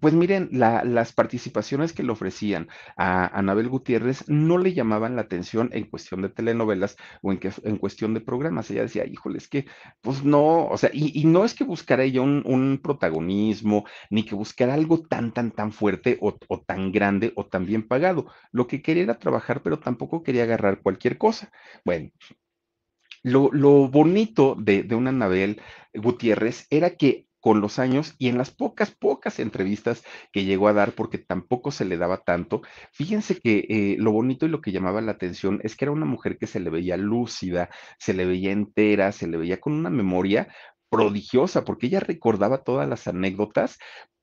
[0.00, 5.70] pues miren, las participaciones que le ofrecían a Anabel Gutiérrez no le llamaban la atención
[5.72, 7.38] en cuestión de telenovelas o en,
[7.78, 8.70] cuestión de programas.
[8.70, 9.66] Ella decía, híjole, es que,
[10.02, 14.74] pues no, o sea, y, no es que buscara ella un, protagonismo, ni que buscara
[14.74, 18.26] algo tan, tan, tan fuerte o, tan grande o tan bien pagado.
[18.52, 21.50] Lo que quería era trabajar, pero tampoco quería agarrar cualquier cosa.
[21.84, 22.10] Bueno,
[23.22, 25.62] lo, bonito de, de una Anabel
[25.94, 30.74] Gutiérrez era que con los años y en las pocas, pocas entrevistas que llegó a
[30.74, 32.60] dar, porque tampoco se le daba tanto,
[32.92, 36.04] fíjense que eh, lo bonito y lo que llamaba la atención es que era una
[36.04, 39.88] mujer que se le veía lúcida, se le veía entera, se le veía con una
[39.88, 40.48] memoria
[40.90, 43.78] prodigiosa, porque ella recordaba todas las anécdotas,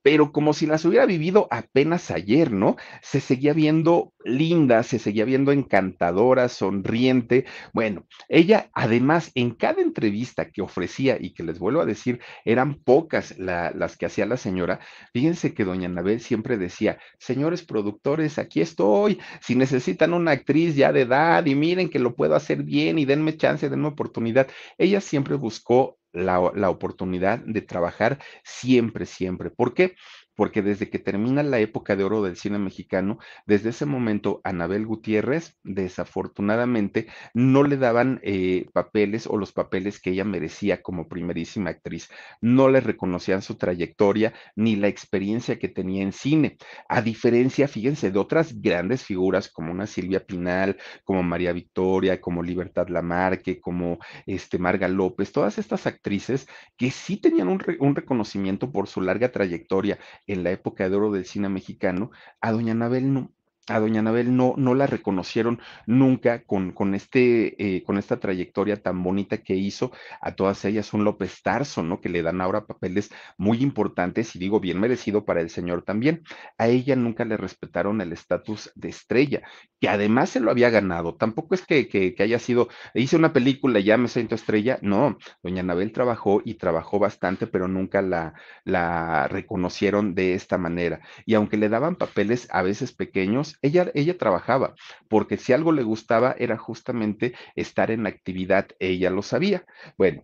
[0.05, 2.75] pero como si las hubiera vivido apenas ayer, ¿no?
[3.01, 7.45] Se seguía viendo linda, se seguía viendo encantadora, sonriente.
[7.73, 12.75] Bueno, ella además en cada entrevista que ofrecía y que les vuelvo a decir, eran
[12.75, 14.79] pocas las que hacía la señora,
[15.11, 20.91] fíjense que doña Anabel siempre decía, señores productores, aquí estoy, si necesitan una actriz ya
[20.91, 24.47] de edad y miren que lo puedo hacer bien y denme chance, denme oportunidad.
[24.77, 29.51] Ella siempre buscó la, la, oportunidad de trabajar siempre, siempre.
[29.51, 29.95] ¿Por qué?
[30.35, 34.85] Porque desde que termina la época de oro del cine mexicano, desde ese momento Anabel
[34.85, 41.69] Gutiérrez, desafortunadamente, no le daban eh, papeles o los papeles que ella merecía como primerísima
[41.69, 42.09] actriz.
[42.41, 46.57] No le reconocían su trayectoria ni la experiencia que tenía en cine.
[46.89, 52.43] A diferencia, fíjense, de otras grandes figuras como una Silvia Pinal, como María Victoria, como
[52.43, 58.71] Libertad Lamarque, como este, Marga López, todas estas actrices que sí tenían un, un reconocimiento
[58.71, 62.11] por su larga trayectoria en la época de oro del cine mexicano,
[62.41, 63.34] a doña Anabel no,
[63.67, 68.81] a doña Anabel no, no la reconocieron nunca con, con, este, eh, con esta trayectoria
[68.81, 69.91] tan bonita que hizo.
[70.21, 71.99] A todas ellas un López Tarso, ¿no?
[71.99, 76.23] Que le dan ahora papeles muy importantes y digo bien merecido para el señor también.
[76.57, 79.41] A ella nunca le respetaron el estatus de estrella,
[79.79, 81.15] que además se lo había ganado.
[81.15, 84.77] Tampoco es que, que, haya sido, hice una película, ya me siento estrella.
[84.81, 91.01] No, doña Anabel trabajó y trabajó bastante, pero nunca la, la reconocieron de esta manera.
[91.25, 94.75] Y aunque le daban papeles a veces pequeños, ella, ella trabajaba,
[95.09, 99.65] porque si algo le gustaba era justamente estar en actividad, ella lo sabía.
[99.97, 100.23] Bueno,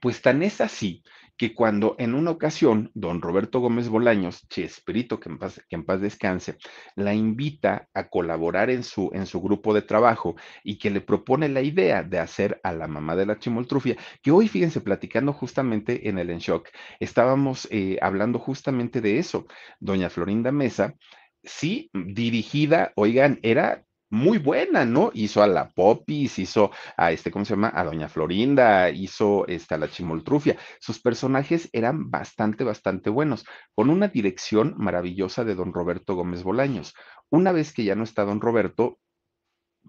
[0.00, 1.02] pues tan es así
[1.36, 5.84] que cuando en una ocasión don Roberto Gómez Bolaños, Chespirito, que en paz, que en
[5.84, 6.56] paz descanse,
[6.94, 11.48] la invita a colaborar en su, en su grupo de trabajo y que le propone
[11.48, 16.08] la idea de hacer a la mamá de la chimoltrufia, que hoy, fíjense, platicando justamente
[16.08, 16.68] en el En Shock,
[17.00, 19.46] estábamos eh, hablando justamente de eso.
[19.80, 20.94] Doña Florinda Mesa
[21.42, 25.10] sí, dirigida, oigan, era muy buena, ¿no?
[25.14, 27.72] Hizo a la Popis, hizo a este, ¿cómo se llama?
[27.74, 30.58] A Doña Florinda, hizo esta, a la Chimoltrufia.
[30.80, 36.94] Sus personajes eran bastante, bastante buenos, con una dirección maravillosa de don Roberto Gómez Bolaños.
[37.30, 38.98] Una vez que ya no está don Roberto,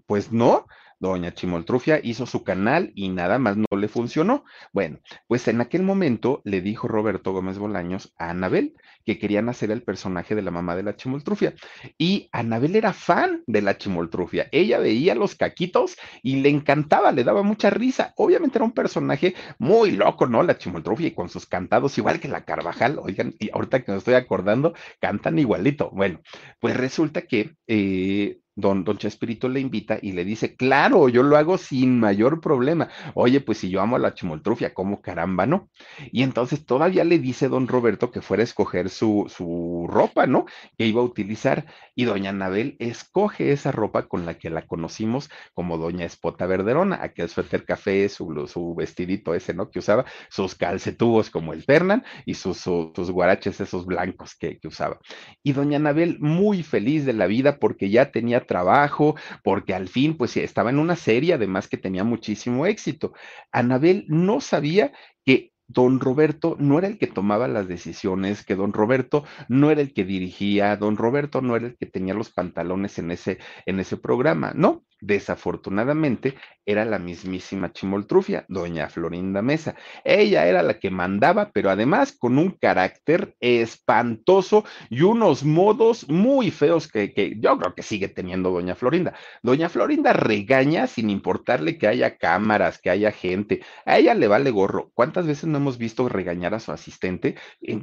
[0.06, 0.66] pues no,
[1.04, 4.44] Doña Chimoltrufia hizo su canal y nada más no le funcionó.
[4.72, 8.74] Bueno, pues en aquel momento le dijo Roberto Gómez Bolaños a Anabel
[9.04, 11.52] que querían hacer el personaje de la mamá de la Chimoltrufia.
[11.98, 14.48] Y Anabel era fan de la Chimoltrufia.
[14.50, 18.14] Ella veía los caquitos y le encantaba, le daba mucha risa.
[18.16, 20.42] Obviamente era un personaje muy loco, ¿no?
[20.42, 22.98] La Chimoltrufia y con sus cantados, igual que la Carvajal.
[22.98, 25.90] Oigan, y ahorita que me estoy acordando, cantan igualito.
[25.90, 26.20] Bueno,
[26.60, 31.36] pues resulta que eh, Don, don Chespirito le invita y le dice, claro, yo lo
[31.36, 32.88] hago sin mayor problema.
[33.14, 35.68] Oye, pues si yo amo a la chimoltrufia, ¿cómo caramba, no?
[36.12, 40.46] Y entonces todavía le dice don Roberto que fuera a escoger su, su ropa, ¿no?
[40.78, 41.66] Que iba a utilizar.
[41.96, 47.02] Y doña Anabel escoge esa ropa con la que la conocimos como doña Espota Verderona,
[47.02, 49.70] aquel suéter café, su, su vestidito ese, ¿no?
[49.70, 54.68] Que usaba, sus calcetubos como el Fernan y sus, sus, guaraches esos blancos que, que
[54.68, 54.98] usaba.
[55.42, 60.16] Y doña Anabel muy feliz de la vida porque ya tenía trabajo, porque al fin,
[60.16, 63.12] pues estaba en una serie, además que tenía muchísimo éxito.
[63.52, 64.92] Anabel no sabía
[65.24, 69.80] que don Roberto no era el que tomaba las decisiones, que don Roberto no era
[69.80, 73.80] el que dirigía, don Roberto no era el que tenía los pantalones en ese, en
[73.80, 76.34] ese programa, no, Desafortunadamente,
[76.64, 79.74] era la mismísima Chimoltrufia, doña Florinda Mesa.
[80.02, 86.50] Ella era la que mandaba, pero además con un carácter espantoso y unos modos muy
[86.50, 89.12] feos que, que, yo creo que sigue teniendo doña Florinda.
[89.42, 93.60] Doña Florinda regaña sin importarle que haya cámaras, que haya gente.
[93.84, 94.90] A ella le vale gorro.
[94.94, 97.36] ¿Cuántas veces hemos visto regañar a su asistente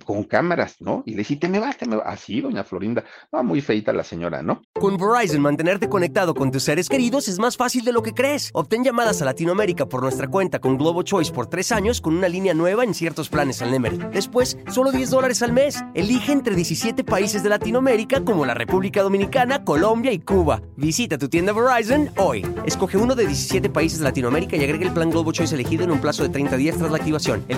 [0.05, 1.03] con cámaras, no?
[1.05, 2.05] Y dice, te me vas, te me vas.
[2.07, 3.03] Así, doña Florinda.
[3.31, 4.61] No, muy feita la señora, ¿no?
[4.73, 8.49] Con Verizon, mantenerte conectado con tus seres queridos es más fácil de lo que crees.
[8.53, 12.27] Obtén llamadas a Latinoamérica por nuestra cuenta con Globo Choice por tres años con una
[12.27, 14.11] línea nueva en ciertos planes al Nemer.
[14.11, 15.83] Después, solo 10 dólares al mes.
[15.93, 20.61] Elige entre 17 países de Latinoamérica como la República Dominicana, Colombia y Cuba.
[20.75, 22.45] Visita tu tienda Verizon hoy.
[22.65, 25.91] Escoge uno de 17 países de Latinoamérica y agrega el plan Globo Choice elegido en
[25.91, 27.43] un plazo de 30 días tras la activación.
[27.47, 27.57] El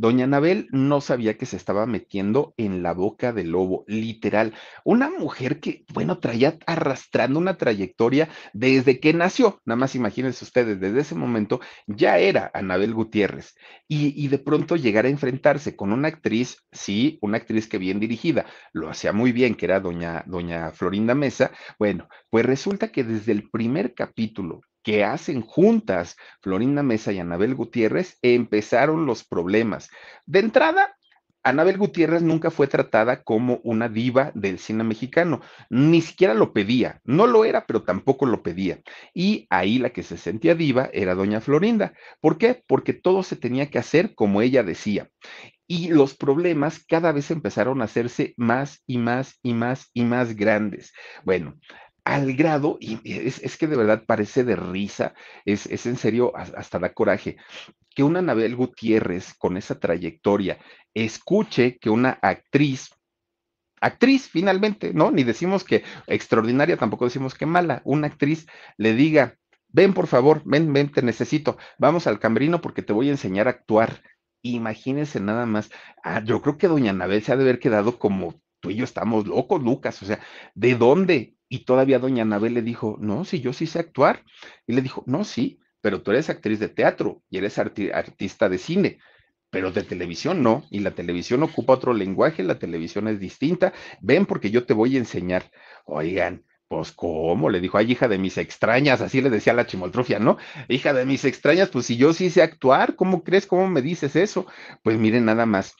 [0.00, 4.54] Doña Anabel no sabía que se estaba metiendo en la boca del lobo, literal.
[4.82, 9.60] Una mujer que, bueno, traía arrastrando una trayectoria desde que nació.
[9.66, 13.54] Nada más imagínense ustedes, desde ese momento ya era Anabel Gutiérrez.
[13.88, 18.00] Y, y de pronto llegar a enfrentarse con una actriz, sí, una actriz que bien
[18.00, 21.50] dirigida, lo hacía muy bien, que era doña, doña Florinda Mesa.
[21.78, 27.54] Bueno, pues resulta que desde el primer capítulo que hacen juntas Florinda Mesa y Anabel
[27.54, 29.90] Gutiérrez, empezaron los problemas.
[30.26, 30.96] De entrada,
[31.42, 37.00] Anabel Gutiérrez nunca fue tratada como una diva del cine mexicano, ni siquiera lo pedía,
[37.04, 38.80] no lo era, pero tampoco lo pedía.
[39.14, 41.94] Y ahí la que se sentía diva era doña Florinda.
[42.20, 42.62] ¿Por qué?
[42.66, 45.08] Porque todo se tenía que hacer como ella decía.
[45.66, 50.36] Y los problemas cada vez empezaron a hacerse más y más y más y más
[50.36, 50.92] grandes.
[51.24, 51.58] Bueno,
[52.10, 56.80] al grado, y es, que de verdad parece de risa, es, es en serio, hasta
[56.80, 57.36] da coraje,
[57.94, 60.58] que una Anabel Gutiérrez con esa trayectoria
[60.92, 62.90] escuche que una actriz,
[63.80, 65.12] actriz finalmente, ¿no?
[65.12, 69.36] Ni decimos que extraordinaria, tampoco decimos que mala, una actriz le diga,
[69.68, 73.46] ven por favor, ven, ven, te necesito, vamos al camerino porque te voy a enseñar
[73.46, 74.02] a actuar.
[74.42, 75.70] Imagínense nada más,
[76.02, 78.84] ah, yo creo que doña Anabel se ha de haber quedado como tú y yo
[78.84, 80.18] estamos locos, Lucas, o sea,
[80.54, 81.36] ¿de dónde?
[81.52, 84.24] Y todavía doña Anabel le dijo, no, si yo sí sé actuar.
[84.68, 88.56] Y le dijo, no, sí, pero tú eres actriz de teatro y eres artista de
[88.56, 88.98] cine,
[89.50, 90.64] pero de televisión no.
[90.70, 93.72] Y la televisión ocupa otro lenguaje, la televisión es distinta.
[94.00, 95.50] Ven porque yo te voy a enseñar.
[95.86, 97.50] Oigan, pues, ¿cómo?
[97.50, 100.38] Le dijo, ay, hija de mis extrañas, así le decía la chimoltrufia, ¿no?
[100.68, 103.46] Hija de mis extrañas, pues si yo sí sé actuar, ¿cómo crees?
[103.48, 104.46] ¿Cómo me dices eso?
[104.84, 105.74] Pues miren, nada más.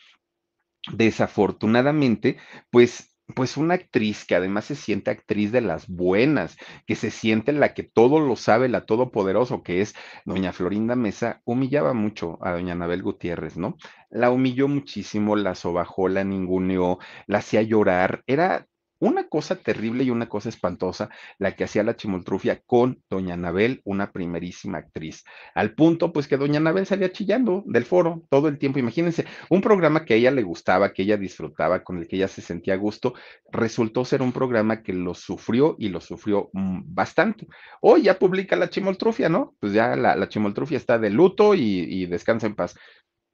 [0.93, 2.39] Desafortunadamente,
[2.71, 6.57] pues pues una actriz que además se siente actriz de las buenas,
[6.87, 11.41] que se siente la que todo lo sabe, la todopoderoso que es doña Florinda Mesa,
[11.45, 13.77] humillaba mucho a doña Anabel Gutiérrez, ¿no?
[14.11, 18.67] La humilló muchísimo, la sobajó, la ninguneó, la hacía llorar, era
[19.01, 23.81] una cosa terrible y una cosa espantosa la que hacía la chimoltrufia con doña Anabel,
[23.85, 25.25] una primerísima actriz.
[25.55, 28.79] Al punto, pues que doña Anabel salía chillando del foro todo el tiempo.
[28.79, 32.29] Imagínense, un programa que a ella le gustaba, que ella disfrutaba, con el que ella
[32.29, 33.15] se sentía a gusto,
[33.51, 37.47] resultó ser un programa que lo sufrió y lo sufrió mm, bastante.
[37.81, 39.55] Hoy ya publica la chimoltrufia, ¿no?
[39.61, 42.77] Pues ya la, chimoltrufia está de luto y descansa en paz.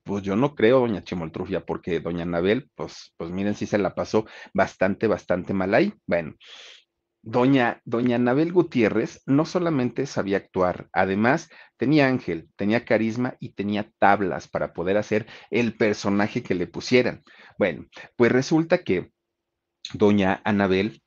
[0.06, 3.96] Pues yo no creo, doña Chimoltrufia, porque doña Anabel, pues, pues miren, sí se la
[3.96, 5.92] pasó bastante, bastante mal ahí.
[6.06, 6.36] Bueno,
[7.22, 13.90] doña, doña Anabel Gutiérrez no solamente sabía actuar, además tenía ángel, tenía carisma y tenía
[13.98, 17.24] tablas para poder hacer el personaje que le pusieran.
[17.58, 19.10] Bueno, pues resulta que
[19.92, 21.02] doña Anabel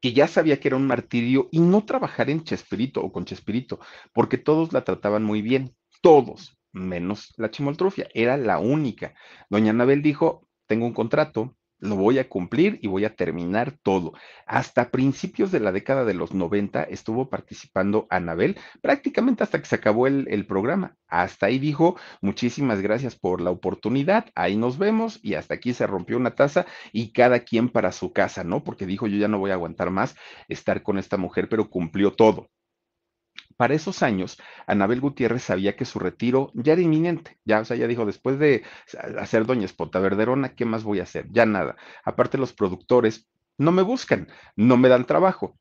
[0.00, 3.78] que ya sabía que era un martirio y no trabajar en Chespirito o con Chespirito,
[4.12, 9.14] porque todos la trataban muy bien, todos, menos la chimoltrufia, era la única.
[9.50, 14.12] Doña Anabel dijo, tengo un contrato, lo voy a cumplir y voy a terminar todo.
[14.46, 19.74] Hasta principios de la década de los 90 estuvo participando Anabel, prácticamente hasta que se
[19.74, 20.96] acabó el, el, programa.
[21.08, 25.88] Hasta ahí dijo, muchísimas gracias por la oportunidad, ahí nos vemos y hasta aquí se
[25.88, 28.62] rompió una taza y cada quien para su casa, ¿no?
[28.62, 30.14] Porque dijo, yo ya no voy a aguantar más
[30.48, 32.48] estar con esta mujer, pero cumplió todo.
[33.56, 37.38] Para esos años, Anabel Gutiérrez sabía que su retiro ya era inminente.
[37.44, 38.64] Ya, o sea, ya dijo, después de
[39.18, 41.26] hacer Doña Espota Verderona, ¿qué más voy a hacer?
[41.30, 41.76] Ya nada.
[42.04, 43.28] Aparte, los productores
[43.58, 45.58] no me buscan, no me dan trabajo.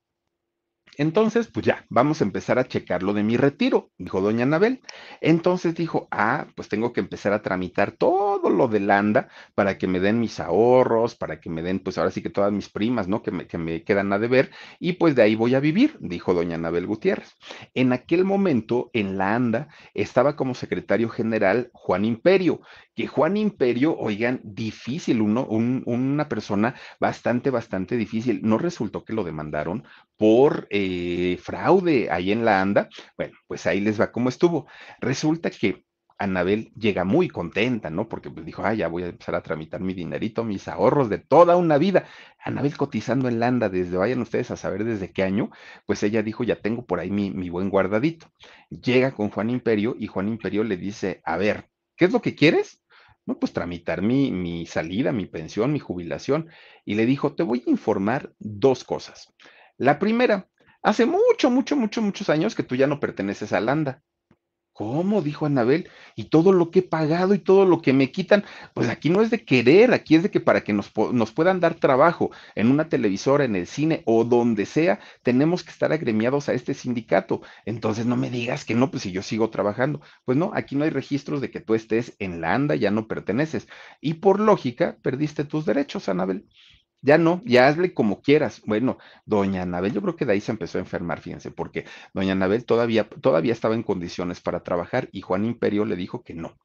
[1.02, 4.82] Entonces, pues ya, vamos a empezar a checar lo de mi retiro, dijo doña Anabel.
[5.20, 9.88] Entonces dijo, ah, pues tengo que empezar a tramitar todo lo de Landa para que
[9.88, 13.08] me den mis ahorros, para que me den, pues ahora sí que todas mis primas,
[13.08, 13.24] ¿no?
[13.24, 16.36] Que me, que me quedan a deber, y pues de ahí voy a vivir, dijo
[16.36, 17.34] doña Anabel Gutiérrez.
[17.74, 22.62] En aquel momento, en la ANDA, estaba como secretario general Juan Imperio,
[22.96, 28.42] que Juan Imperio, oigan, difícil, uno, una persona bastante, bastante difícil.
[28.44, 29.84] No resultó que lo demandaron
[30.22, 32.90] por eh, fraude ahí en la ANDA.
[33.18, 34.68] Bueno, pues ahí les va cómo estuvo.
[35.00, 35.84] Resulta que
[36.20, 38.08] Anabel llega muy contenta, ¿no?
[38.08, 41.18] Porque pues dijo, ah, ya voy a empezar a tramitar mi dinerito, mis ahorros de
[41.18, 42.06] toda una vida.
[42.38, 45.50] Anabel cotizando en Landa desde, vayan ustedes a saber desde qué año,
[45.88, 48.28] pues ella dijo, ya tengo por ahí mi, mi buen guardadito.
[48.70, 51.68] Llega con Juan Imperio y Juan Imperio le dice, a ver,
[51.98, 52.80] ¿qué es lo que quieres?
[53.26, 56.50] no, pues tramitar mi, mi salida, mi pensión, mi jubilación.
[56.86, 59.34] Y le dijo, te voy a informar dos cosas.
[59.82, 60.48] La primera,
[60.84, 64.04] hace mucho, mucho, mucho, muchos años que tú ya no perteneces a Landa.
[64.74, 65.24] ¿Cómo?
[65.24, 68.90] dijo Anabel, y todo lo que he pagado y todo lo que me quitan, pues
[68.90, 71.74] aquí no es de querer, aquí es de que para que nos, nos, puedan dar
[71.74, 76.54] trabajo en una televisora, en el cine o donde sea, tenemos que estar agremiados a
[76.54, 77.42] este sindicato.
[77.66, 80.02] Entonces no me digas que no, pues si yo sigo trabajando.
[80.26, 83.08] Pues no, aquí no hay registros de que tú estés en la ANDA, ya no
[83.08, 83.68] perteneces.
[84.00, 86.46] Y por lógica, perdiste tus derechos, Anabel.
[87.02, 88.62] Ya no, ya hazle como quieras.
[88.66, 92.34] Bueno, doña Anabel, yo creo que de ahí se empezó a enfermar, fíjense, porque doña
[92.34, 96.58] Anabel todavía, todavía estaba en condiciones para trabajar y Juan Imperio le dijo que no.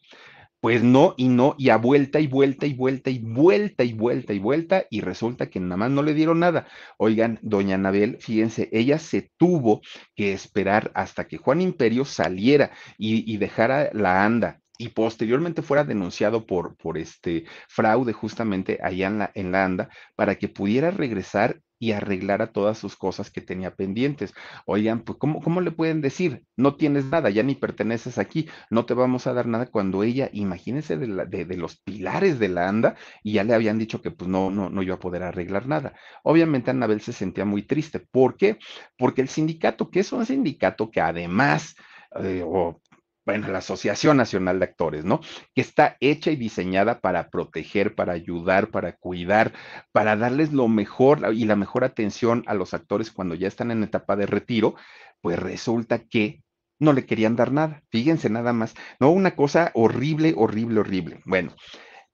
[0.61, 4.33] Pues no y no, y a vuelta y vuelta y vuelta y vuelta y vuelta
[4.35, 6.67] y vuelta, y resulta que nada más no le dieron nada.
[6.99, 9.83] Oigan, doña Anabel, fíjense, ella se tuvo
[10.17, 15.85] que esperar hasta que Juan Imperio saliera y, y dejara la anda y posteriormente fuera
[15.85, 20.91] denunciado por, por este fraude justamente allá en la, en la ANDA para que pudiera
[20.91, 24.33] regresar y arreglara todas sus cosas que tenía pendientes.
[24.65, 26.45] Oigan, pues ¿cómo, ¿cómo le pueden decir?
[26.57, 30.31] No tienes nada, ya ni perteneces aquí, no te vamos a dar nada cuando ella,
[30.33, 34.29] imagínense de, de, los pilares de la ANDA y ya le habían dicho que pues
[34.29, 35.95] no, no, no iba a poder arreglar nada.
[36.23, 38.01] Obviamente Anabel se sentía muy triste.
[38.01, 38.59] ¿Por qué?
[38.97, 41.77] Porque el sindicato, que es un sindicato que además...
[42.23, 42.81] Eh, o
[43.27, 45.21] bueno, la Asociación Nacional de Actores, ¿no?
[45.53, 49.53] Que está hecha y diseñada para proteger, para ayudar, para cuidar,
[49.91, 53.83] para darles lo mejor y la mejor atención a los actores cuando ya están en
[53.83, 54.77] etapa de retiro,
[55.21, 56.45] pues resulta que
[56.79, 57.83] no le querían dar nada.
[57.91, 59.11] Fíjense nada más, ¿no?
[59.11, 61.21] Una cosa horrible, horrible, horrible.
[61.25, 61.53] Bueno,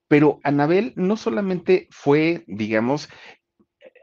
[0.09, 3.11] pero Anabel no solamente fue, digamos,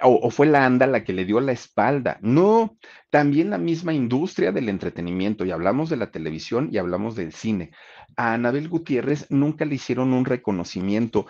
[0.01, 2.17] o, fue la ANDA la que le dio la espalda.
[2.21, 2.77] No,
[3.09, 7.71] también la misma industria del entretenimiento, y hablamos de la televisión y hablamos del cine.
[8.15, 11.27] A Anabel Gutiérrez nunca le hicieron un reconocimiento.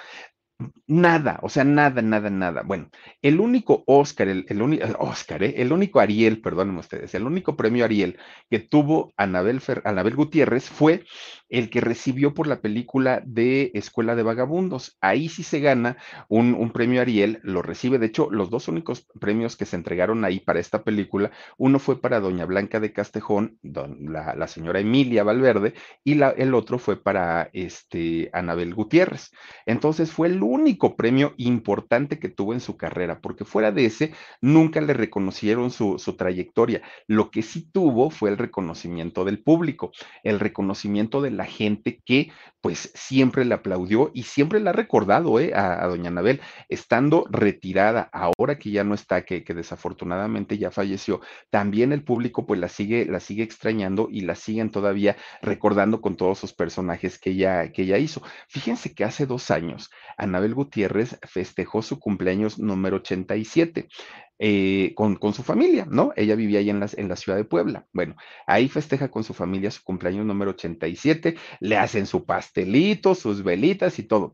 [0.88, 2.64] Nada, o sea, nada, nada, nada.
[2.64, 2.90] Bueno,
[3.22, 5.54] el único Oscar, el, el único Oscar, ¿eh?
[5.58, 8.18] el único Ariel, perdónenme ustedes, el único premio Ariel
[8.50, 11.06] que tuvo Anabel, Fer, Anabel Gutiérrez fue
[11.50, 14.98] el que recibió por la película de Escuela de Vagabundos.
[15.02, 15.98] Ahí sí se gana
[16.28, 17.98] un, un, premio Ariel, lo recibe.
[17.98, 22.00] De hecho, los dos únicos premios que se entregaron ahí para esta película, uno fue
[22.00, 25.74] para Doña Blanca de Castejón, la, la, señora Emilia Valverde,
[26.04, 29.32] y la, el otro fue para este, Anabel Gutiérrez.
[29.66, 34.14] Entonces fue el único premio importante que tuvo en su carrera, porque fuera de ese,
[34.42, 36.82] nunca le reconocieron su, su trayectoria.
[37.08, 39.92] Lo que sí tuvo fue el reconocimiento del público,
[40.24, 42.32] el reconocimiento de la gente que
[42.62, 45.54] pues siempre le aplaudió y siempre la ha recordado ¿eh?
[45.56, 51.22] a, doña Anabel, estando retirada, ahora que ya no está, que, que, desafortunadamente ya falleció,
[51.50, 56.18] también el público pues la sigue, la sigue extrañando y la siguen todavía recordando con
[56.18, 58.22] todos sus personajes que ella, que ella hizo.
[58.50, 63.88] Fíjense que hace dos años, Anabel Gutiérrez festejó su cumpleaños número 87
[64.40, 66.14] eh, con, con, su familia, ¿no?
[66.16, 67.86] Ella vivía ahí en la, en la ciudad de Puebla.
[67.92, 68.16] Bueno,
[68.48, 74.00] ahí festeja con su familia su cumpleaños número 87, le hacen su pastelito, sus velitas
[74.00, 74.34] y todo.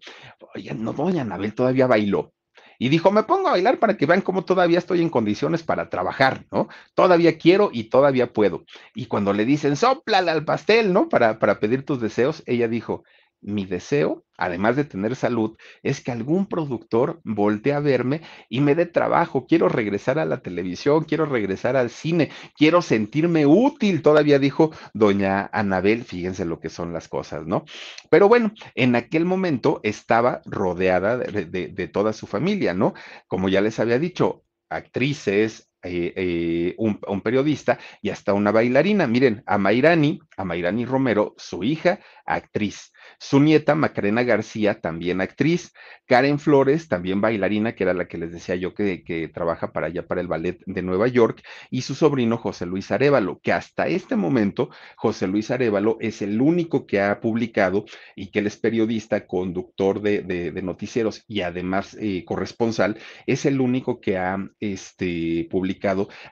[0.55, 2.31] Oye, no, doña Anabel todavía bailó.
[2.77, 5.89] Y dijo, me pongo a bailar para que vean cómo todavía estoy en condiciones para
[5.89, 6.67] trabajar, ¿no?
[6.93, 8.65] Todavía quiero y todavía puedo.
[8.93, 11.09] Y cuando le dicen, soplale al pastel, ¿no?
[11.09, 13.03] Para, para pedir tus deseos, ella dijo,
[13.45, 18.75] mi deseo, además de tener salud, es que algún productor voltee a verme y me
[18.75, 19.45] dé trabajo.
[19.47, 25.49] Quiero regresar a la televisión, quiero regresar al cine, quiero sentirme útil, todavía dijo doña
[25.53, 27.65] Anabel, fíjense lo que son las cosas, ¿no?
[28.09, 32.93] Pero bueno, en aquel momento estaba rodeada de, de, toda su familia, ¿no?
[33.27, 39.07] Como ya les había dicho, actrices, eh, eh, un, periodista y hasta una bailarina.
[39.07, 42.91] Miren, a Mairani, a Mairani Romero, su hija, actriz.
[43.19, 45.73] Su nieta, Macarena García, también actriz.
[46.07, 50.05] Karen Flores, también bailarina, que era la que les decía yo que, trabaja para allá,
[50.05, 51.41] para el ballet de Nueva York.
[51.69, 56.41] Y su sobrino, José Luis Arevalo, que hasta este momento, José Luis Arevalo es el
[56.41, 61.41] único que ha publicado y que él es periodista, conductor de, de, de noticieros y
[61.41, 65.74] además eh, corresponsal, es el único que ha este, publicado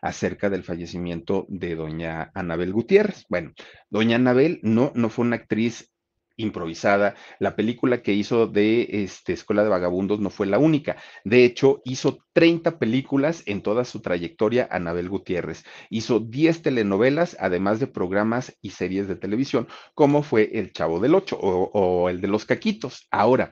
[0.02, 3.26] acerca del fallecimiento de doña Anabel Gutiérrez.
[3.30, 3.54] Bueno,
[3.90, 5.94] doña Anabel no, no fue una actriz
[6.36, 7.16] improvisada.
[7.40, 10.98] La película que hizo de este, Escuela de Vagabundos no fue la única.
[11.24, 15.64] De hecho, hizo 30 películas en toda su trayectoria Anabel Gutiérrez.
[15.90, 21.16] Hizo 10 telenovelas, además de programas y series de televisión, como fue El Chavo del
[21.16, 23.08] Ocho o, o el de los Caquitos.
[23.12, 23.52] Ahora,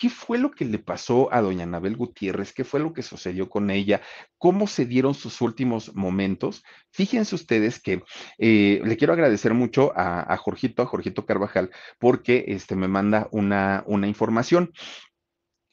[0.00, 2.54] ¿Qué fue lo que le pasó a doña Anabel Gutiérrez?
[2.54, 4.00] ¿Qué fue lo que sucedió con ella?
[4.38, 6.64] ¿Cómo se dieron sus últimos momentos?
[6.90, 8.02] Fíjense ustedes que
[8.38, 13.28] eh, le quiero agradecer mucho a, a, Jorgito, a Jorgito Carvajal, porque este, me manda
[13.30, 14.72] una, una información.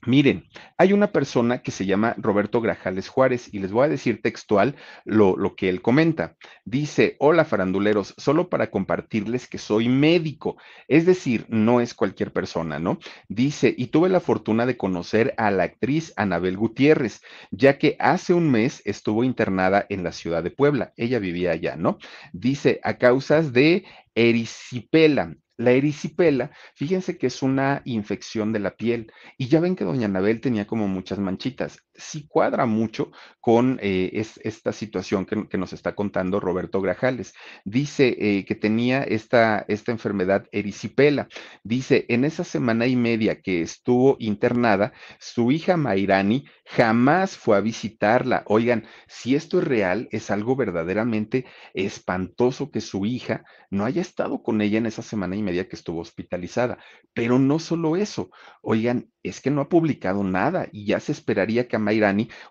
[0.07, 0.45] Miren,
[0.77, 4.77] hay una persona que se llama Roberto Grajales Juárez y les voy a decir textual
[5.03, 6.37] lo, lo, que él comenta.
[6.63, 10.55] Dice, hola faranduleros, solo para compartirles que soy médico,
[10.87, 12.99] es decir, no es cualquier persona, ¿no?
[13.27, 18.33] Dice, y tuve la fortuna de conocer a la actriz Anabel Gutiérrez, ya que hace
[18.33, 21.97] un mes estuvo internada en la ciudad de Puebla, ella vivía allá, ¿no?
[22.31, 23.83] Dice, a causas de
[24.15, 29.85] erisipela, la erisipela, fíjense que es una infección de la piel y ya ven que
[29.85, 31.86] doña Anabel tenía como muchas manchitas.
[31.97, 37.33] Sí cuadra mucho con eh, es, esta situación que, que, nos está contando Roberto Grajales.
[37.65, 41.27] Dice eh, que tenía esta, esta enfermedad erisipela.
[41.63, 47.61] Dice, en esa semana y media que estuvo internada, su hija Mairani jamás fue a
[47.61, 48.43] visitarla.
[48.45, 54.43] Oigan, si esto es real, es algo verdaderamente espantoso que su hija no haya estado
[54.43, 56.77] con ella en esa semana y media que estuvo hospitalizada.
[57.13, 58.29] Pero no solo eso,
[58.61, 61.79] oigan, es que no ha publicado nada y ya se esperaría que a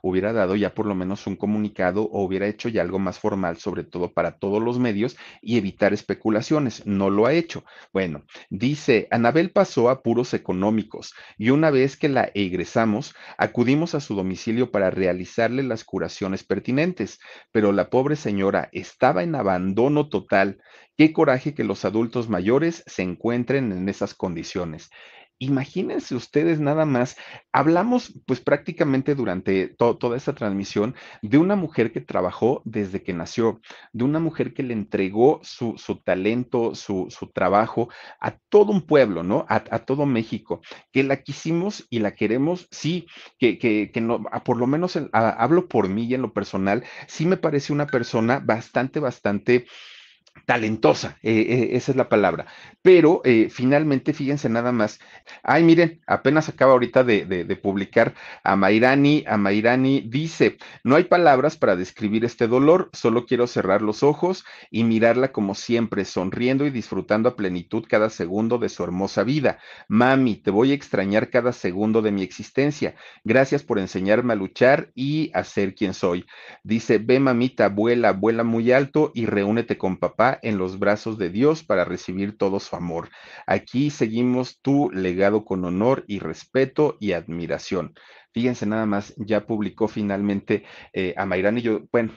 [0.03, 3.57] Hubiera dado ya por lo menos un comunicado o hubiera hecho ya algo más formal,
[3.59, 6.87] sobre todo para todos los medios y evitar especulaciones.
[6.87, 7.65] No lo ha hecho.
[7.93, 14.01] Bueno, dice, Anabel pasó a puros económicos y una vez que la egresamos, acudimos a
[14.01, 17.19] su domicilio para realizarle las curaciones pertinentes,
[17.53, 20.59] pero la pobre señora estaba en abandono total.
[20.97, 24.91] Qué coraje que los adultos mayores se encuentren en esas condiciones.
[25.39, 27.17] Imagínense ustedes nada más,
[27.53, 33.61] hablamos pues prácticamente durante toda esta transmisión de una mujer que trabajó desde que nació,
[33.93, 38.87] de una mujer que le entregó su, su talento, su, su, trabajo a todo un
[38.87, 39.45] pueblo, ¿no?
[39.51, 43.07] A, a, todo México, que la quisimos y la queremos, sí,
[43.39, 46.83] que, que, que no, por lo menos a, hablo por mí y en lo personal,
[47.09, 49.67] sí me parece una persona bastante, bastante
[50.45, 52.47] talentosa, eh, eh, esa es la palabra.
[52.83, 55.01] Pero eh, finalmente, fíjense nada más.
[55.43, 58.15] Ay, miren, apenas acaba ahorita de, publicar
[58.45, 59.25] a Mairani.
[59.27, 64.45] A Mairani dice: No hay palabras para describir este dolor, solo quiero cerrar los ojos
[64.71, 69.59] y mirarla como siempre, sonriendo y disfrutando a plenitud cada segundo de su hermosa vida.
[69.89, 72.95] Mami, te voy a extrañar cada segundo de mi existencia.
[73.25, 76.27] Gracias por enseñarme a luchar y a ser quien soy.
[76.63, 81.31] Dice: Ve, mamita, vuela, vuela muy alto y reúnete con papá en los brazos de
[81.31, 83.09] Dios para recibir todo su amor.
[83.47, 87.95] Aquí seguimos tu legado con honor y respeto y admiración.
[88.33, 92.13] Fíjense nada más, ya publicó finalmente eh, a Mayrán y yo, bueno,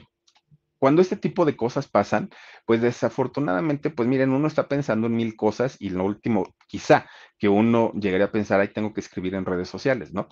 [0.78, 2.30] cuando este tipo de cosas pasan,
[2.64, 7.06] pues desafortunadamente, pues miren, uno está pensando en mil cosas y lo último, quizá
[7.38, 10.28] que uno llegaría a pensar, ahí tengo que escribir en redes sociales, ¿no?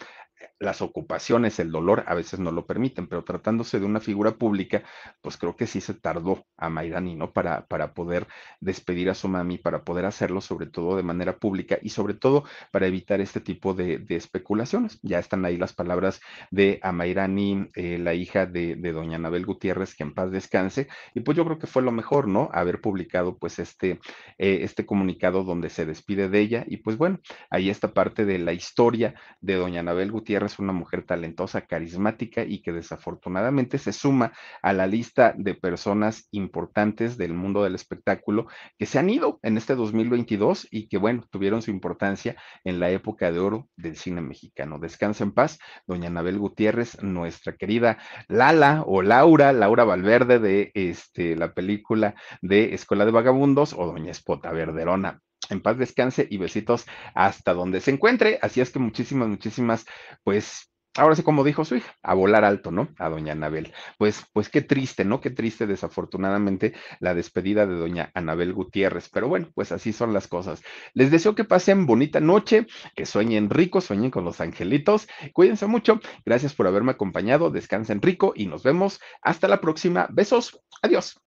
[0.61, 4.83] Las ocupaciones, el dolor a veces no lo permiten, pero tratándose de una figura pública,
[5.21, 7.33] pues creo que sí se tardó a Mayrani, ¿no?
[7.33, 8.27] Para, para poder
[8.61, 12.45] despedir a su mami, para poder hacerlo sobre todo de manera pública y sobre todo
[12.73, 14.99] para evitar este tipo de, especulaciones.
[15.03, 20.03] Ya están ahí las palabras de Amairani, eh, la hija de, doña Anabel Gutiérrez, que
[20.03, 22.51] en paz descanse, y pues yo creo que fue lo mejor, ¿no?
[22.53, 24.01] Haber publicado pues este,
[24.39, 28.39] eh, este comunicado donde se despide de ella y pues bueno, ahí está parte de
[28.39, 34.32] la historia de doña Anabel Gutiérrez, una mujer talentosa, carismática y que desafortunadamente se suma
[34.62, 38.46] a la lista de personas importantes del mundo del espectáculo
[38.78, 42.90] que se han ido en este 2022 y que bueno, tuvieron su importancia en la
[42.90, 44.78] época de oro del cine mexicano.
[44.78, 51.36] Descansa en paz, doña Anabel Gutiérrez, nuestra querida Lala o Laura, Laura Valverde de este,
[51.36, 55.20] la película de Escuela de Vagabundos o doña Espota Verderona
[55.51, 58.38] en paz descanse y besitos hasta donde se encuentre.
[58.42, 59.86] Así es que muchísimas, muchísimas,
[60.24, 62.88] pues ahora sí, como dijo su hija, a volar alto, ¿no?
[62.99, 63.72] A doña Anabel.
[63.99, 65.20] Pues, pues qué triste, ¿no?
[65.20, 69.09] Qué triste, desafortunadamente, la despedida de doña Anabel Gutiérrez.
[69.09, 70.62] Pero bueno, pues así son las cosas.
[70.94, 75.09] Les deseo que pasen bonita noche, que sueñen rico, sueñen con los angelitos.
[75.32, 76.01] Cuídense mucho.
[76.24, 77.51] Gracias por haberme acompañado.
[77.51, 80.09] Descansen rico y nos vemos hasta la próxima.
[80.11, 80.61] Besos.
[80.82, 81.28] Adiós.